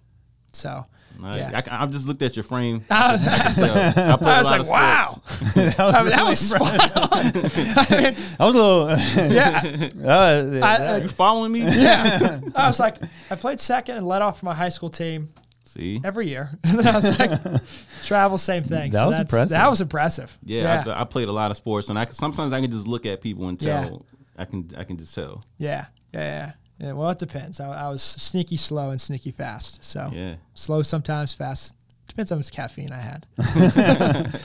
So, 0.53 0.85
I, 1.23 1.37
yeah. 1.37 1.61
I, 1.71 1.83
I 1.83 1.85
just 1.87 2.07
looked 2.07 2.21
at 2.21 2.35
your 2.35 2.43
frame. 2.43 2.83
I 2.89 3.51
So, 3.53 3.65
I, 3.67 3.91
played 4.17 4.23
I 4.23 4.35
a 4.35 4.39
was 4.39 4.51
like, 4.51 4.61
of 4.61 4.69
wow. 4.69 5.21
sports. 5.23 5.79
I 5.79 6.03
mean, 6.03 6.11
that 6.11 6.25
was 6.25 6.39
spot 6.39 6.97
on. 6.97 7.95
I 7.95 8.01
mean, 8.01 8.15
I 8.39 8.45
was 8.45 8.55
a 8.55 8.57
little. 8.57 9.33
yeah. 9.33 9.89
uh, 10.03 10.65
I, 10.65 10.97
You 10.97 11.07
following 11.07 11.51
me? 11.51 11.61
yeah. 11.61 12.41
I 12.55 12.67
was 12.67 12.79
like, 12.79 12.97
I 13.31 13.35
played 13.35 13.59
second 13.59 13.97
and 13.97 14.07
led 14.07 14.21
off 14.21 14.39
for 14.39 14.45
my 14.45 14.55
high 14.55 14.69
school 14.69 14.89
team 14.89 15.29
See, 15.65 16.01
every 16.03 16.27
year. 16.27 16.49
And 16.63 16.79
then 16.79 16.87
I 16.87 16.95
was 16.95 17.19
like, 17.19 17.61
travel, 18.05 18.37
same 18.37 18.63
thing. 18.63 18.91
That 18.91 18.99
so 18.99 19.07
was 19.07 19.19
impressive. 19.19 19.49
That 19.49 19.69
was 19.69 19.81
impressive. 19.81 20.37
yeah, 20.43 20.83
I, 20.87 21.01
I 21.01 21.03
played 21.03 21.27
a 21.27 21.31
lot 21.31 21.51
of 21.51 21.57
sports, 21.57 21.89
and 21.89 21.99
I 21.99 22.05
sometimes 22.05 22.53
I 22.53 22.61
can 22.61 22.71
just 22.71 22.87
look 22.87 23.05
at 23.05 23.21
people 23.21 23.47
and 23.47 23.59
tell. 23.59 23.83
Yeah. 23.83 24.16
I 24.37 24.45
can 24.45 24.69
I 24.77 24.83
can 24.83 24.97
just 24.97 25.13
tell. 25.15 25.43
Yeah, 25.57 25.85
yeah, 26.13 26.19
yeah. 26.21 26.51
yeah 26.87 26.93
well, 26.93 27.09
it 27.09 27.19
depends. 27.19 27.59
I, 27.59 27.85
I 27.85 27.89
was 27.89 28.01
sneaky 28.03 28.57
slow 28.57 28.89
and 28.91 28.99
sneaky 29.01 29.31
fast. 29.31 29.83
So 29.83 30.09
Yeah. 30.13 30.35
slow 30.53 30.81
sometimes, 30.83 31.33
fast. 31.33 31.73
Depends 32.07 32.31
on 32.31 32.37
how 32.37 32.39
much 32.39 32.51
caffeine 32.51 32.91
I 32.93 32.99
had. 32.99 33.25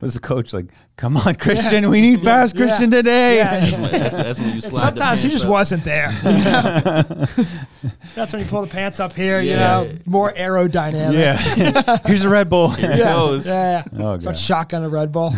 was 0.00 0.14
the 0.14 0.20
coach 0.20 0.52
like, 0.52 0.66
"Come 0.96 1.16
on, 1.16 1.36
Christian, 1.36 1.88
we 1.88 2.00
need 2.00 2.24
fast 2.24 2.54
Yeah. 2.56 2.66
Christian 2.66 2.90
today." 2.90 3.36
Yeah. 3.36 3.70
That's, 3.90 4.14
that's 4.16 4.38
when 4.38 4.48
you 4.48 4.54
And 4.54 4.62
slide. 4.64 4.72
the 4.72 4.78
sometimes 4.80 5.22
he 5.22 5.28
just 5.28 5.44
up. 5.44 5.50
wasn't 5.52 5.84
there. 5.84 6.10
you 6.24 6.30
know? 6.32 7.02
That's 8.16 8.32
when 8.32 8.42
you 8.42 8.48
pull 8.48 8.62
the 8.62 8.66
pants 8.68 8.98
up 8.98 9.12
here. 9.12 9.40
You 9.40 9.56
know, 9.56 9.92
more 10.06 10.32
aerodynamic. 10.32 11.12
Yeah. 11.14 11.98
Here's 12.06 12.24
a 12.24 12.28
Red 12.28 12.48
Bull. 12.50 12.70
Here 12.70 12.90
it 12.90 12.98
Yeah, 12.98 13.12
goes. 13.12 13.46
yeah. 13.46 13.84
Oh, 13.96 14.18
Start 14.18 14.36
shotgun 14.36 14.82
a 14.82 14.88
Red 14.88 15.12
Bull. 15.12 15.32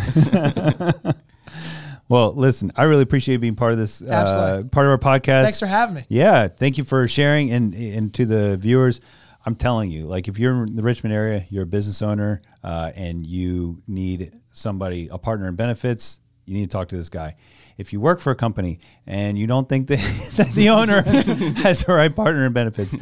Well, 2.13 2.31
listen, 2.35 2.71
I 2.75 2.83
really 2.83 3.01
appreciate 3.01 3.37
being 3.37 3.55
part 3.55 3.71
of 3.71 3.79
this 3.79 3.99
uh, 3.99 4.61
part 4.71 4.85
of 4.85 4.91
our 4.91 4.99
podcast. 4.99 5.45
Thanks 5.45 5.59
for 5.59 5.65
having 5.65 5.95
me. 5.95 6.05
Yeah, 6.09 6.47
thank 6.47 6.77
you 6.77 6.83
for 6.83 7.07
sharing 7.07 7.51
and 7.51 7.73
and 7.73 8.13
to 8.13 8.27
the 8.27 8.55
viewers. 8.55 9.01
I'm 9.47 9.55
telling 9.55 9.89
you, 9.89 10.05
like 10.05 10.27
if 10.27 10.37
you're 10.37 10.63
in 10.63 10.75
the 10.75 10.83
Richmond 10.83 11.15
area, 11.15 11.47
you're 11.49 11.63
a 11.63 11.65
business 11.65 12.03
owner, 12.03 12.43
uh, 12.63 12.91
and 12.93 13.25
you 13.25 13.81
need 13.87 14.31
somebody, 14.51 15.07
a 15.11 15.17
partner 15.17 15.47
in 15.47 15.55
benefits, 15.55 16.19
you 16.45 16.53
need 16.53 16.69
to 16.69 16.71
talk 16.71 16.89
to 16.89 16.95
this 16.95 17.09
guy. 17.09 17.35
If 17.79 17.93
you 17.93 17.99
work 17.99 18.19
for 18.19 18.29
a 18.29 18.35
company 18.35 18.77
and 19.07 19.35
you 19.35 19.47
don't 19.47 19.67
think 19.67 19.87
that, 19.87 19.97
that 20.37 20.51
the 20.53 20.69
owner 20.69 21.01
has 21.63 21.83
the 21.83 21.93
right 21.93 22.15
partner 22.15 22.45
in 22.45 22.53
benefits, 22.53 22.95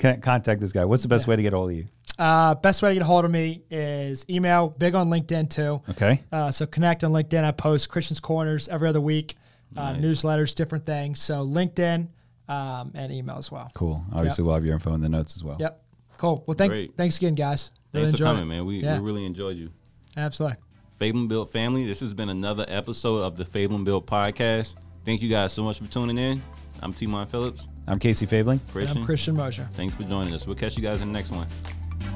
contact 0.00 0.60
this 0.60 0.72
guy. 0.72 0.84
What's 0.84 1.02
the 1.02 1.08
best 1.08 1.28
way 1.28 1.36
to 1.36 1.42
get 1.42 1.52
a 1.52 1.56
hold 1.56 1.70
of 1.70 1.76
you? 1.76 1.86
Uh, 2.18 2.54
best 2.56 2.82
way 2.82 2.90
to 2.90 2.94
get 2.94 3.02
a 3.02 3.06
hold 3.06 3.24
of 3.24 3.30
me 3.30 3.62
is 3.70 4.24
email. 4.28 4.68
Big 4.68 4.94
on 4.94 5.08
LinkedIn 5.08 5.48
too. 5.50 5.80
Okay. 5.90 6.22
Uh, 6.30 6.50
so 6.50 6.66
connect 6.66 7.02
on 7.04 7.12
LinkedIn. 7.12 7.42
I 7.44 7.50
post 7.52 7.88
Christian's 7.88 8.20
Corners 8.20 8.68
every 8.68 8.88
other 8.88 9.00
week, 9.00 9.34
uh, 9.76 9.92
Nice. 9.92 10.02
newsletters, 10.02 10.54
different 10.54 10.84
things. 10.86 11.20
So 11.20 11.46
LinkedIn, 11.46 12.08
um, 12.48 12.92
and 12.94 13.12
email 13.12 13.38
as 13.38 13.50
well. 13.50 13.70
Cool. 13.74 14.02
Obviously, 14.12 14.44
we'll 14.44 14.54
have 14.54 14.64
your 14.64 14.74
info 14.74 14.92
in 14.94 15.00
the 15.00 15.08
notes 15.08 15.36
as 15.36 15.42
well. 15.44 15.56
Yep. 15.58 15.82
Cool. 16.18 16.44
Well, 16.46 16.54
thank, 16.56 16.72
Great. 16.72 16.96
thanks 16.96 17.16
again, 17.16 17.34
guys. 17.34 17.70
Really 17.92 18.06
Thanks 18.06 18.18
for 18.18 18.24
enjoyed 18.24 18.36
coming, 18.36 18.42
it. 18.42 18.54
man. 18.56 18.66
We, 18.66 18.78
Yeah. 18.82 18.98
we 18.98 19.04
really 19.04 19.24
enjoyed 19.26 19.56
you. 19.56 19.70
Absolutely. 20.16 20.58
Fabling 20.98 21.26
Built 21.28 21.50
family, 21.50 21.84
this 21.86 22.00
has 22.00 22.14
been 22.14 22.28
another 22.28 22.64
episode 22.68 23.22
of 23.22 23.36
the 23.36 23.44
Fabling 23.44 23.84
Built 23.84 24.06
podcast. 24.06 24.76
Thank 25.04 25.20
you 25.22 25.28
guys 25.28 25.52
so 25.52 25.64
much 25.64 25.78
for 25.78 25.86
tuning 25.90 26.18
in. 26.18 26.40
I'm 26.80 26.92
T-Mon 26.92 27.26
Phillips, 27.26 27.68
I'm 27.86 27.98
Casey 27.98 28.26
Fabling. 28.26 28.60
And 28.74 28.88
I'm 28.88 29.04
Christian 29.04 29.34
Mosher. 29.36 29.68
Thanks 29.72 29.94
for 29.94 30.04
joining 30.04 30.32
us. 30.34 30.46
We'll 30.46 30.56
catch 30.56 30.76
you 30.76 30.82
guys 30.82 31.00
in 31.00 31.08
the 31.08 31.14
next 31.14 31.30
one. 31.32 31.46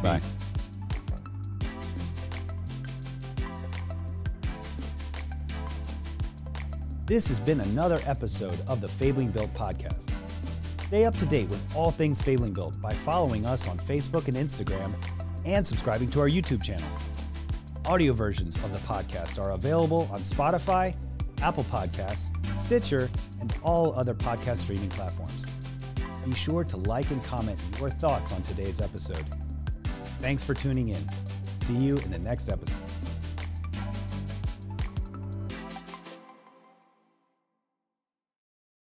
Bye. 0.07 0.21
This 7.07 7.27
has 7.27 7.41
been 7.41 7.61
another 7.61 7.99
episode 8.07 8.57
of 8.69 8.81
the 8.81 8.89
Fabling 8.89 9.33
Built 9.33 9.53
podcast. 9.55 10.09
Stay 10.87 11.05
up 11.07 11.17
to 11.17 11.27
date 11.27 11.49
with 11.49 11.75
all 11.75 11.91
things 11.91 12.23
Fabling 12.23 12.53
Built 12.53 12.81
by 12.81 12.93
following 12.93 13.47
us 13.47 13.67
on 13.67 13.79
Facebook 13.79 14.29
and 14.29 14.37
Instagram 14.37 14.95
and 15.45 15.67
subscribing 15.67 16.09
to 16.11 16.21
our 16.21 16.29
YouTube 16.29 16.63
channel. 16.63 16.89
Audio 17.87 18.13
versions 18.13 18.59
of 18.59 18.73
the 18.73 18.79
podcast 18.81 19.45
are 19.45 19.53
available 19.53 20.09
on 20.13 20.21
Spotify, 20.21 20.95
Apple 21.43 21.65
Podcasts, 21.65 22.31
Stitcher, 22.57 23.11
and 23.41 23.53
all 23.65 23.93
other 23.97 24.15
podcast 24.15 24.59
streaming 24.59 24.89
platforms. 24.91 25.47
Be 26.25 26.33
sure 26.33 26.63
to 26.63 26.77
like 26.77 27.11
and 27.11 27.23
comment 27.25 27.59
your 27.81 27.91
thoughts 27.91 28.33
on 28.33 28.43
today's 28.43 28.81
episode. 28.81 29.25
Thanks 30.27 30.43
for 30.43 30.55
tuning 30.55 30.89
in. 30.89 31.09
See 31.61 31.77
you 31.77 31.95
in 31.99 32.11
the 32.11 32.19
next 32.19 32.49
episode. 32.49 32.76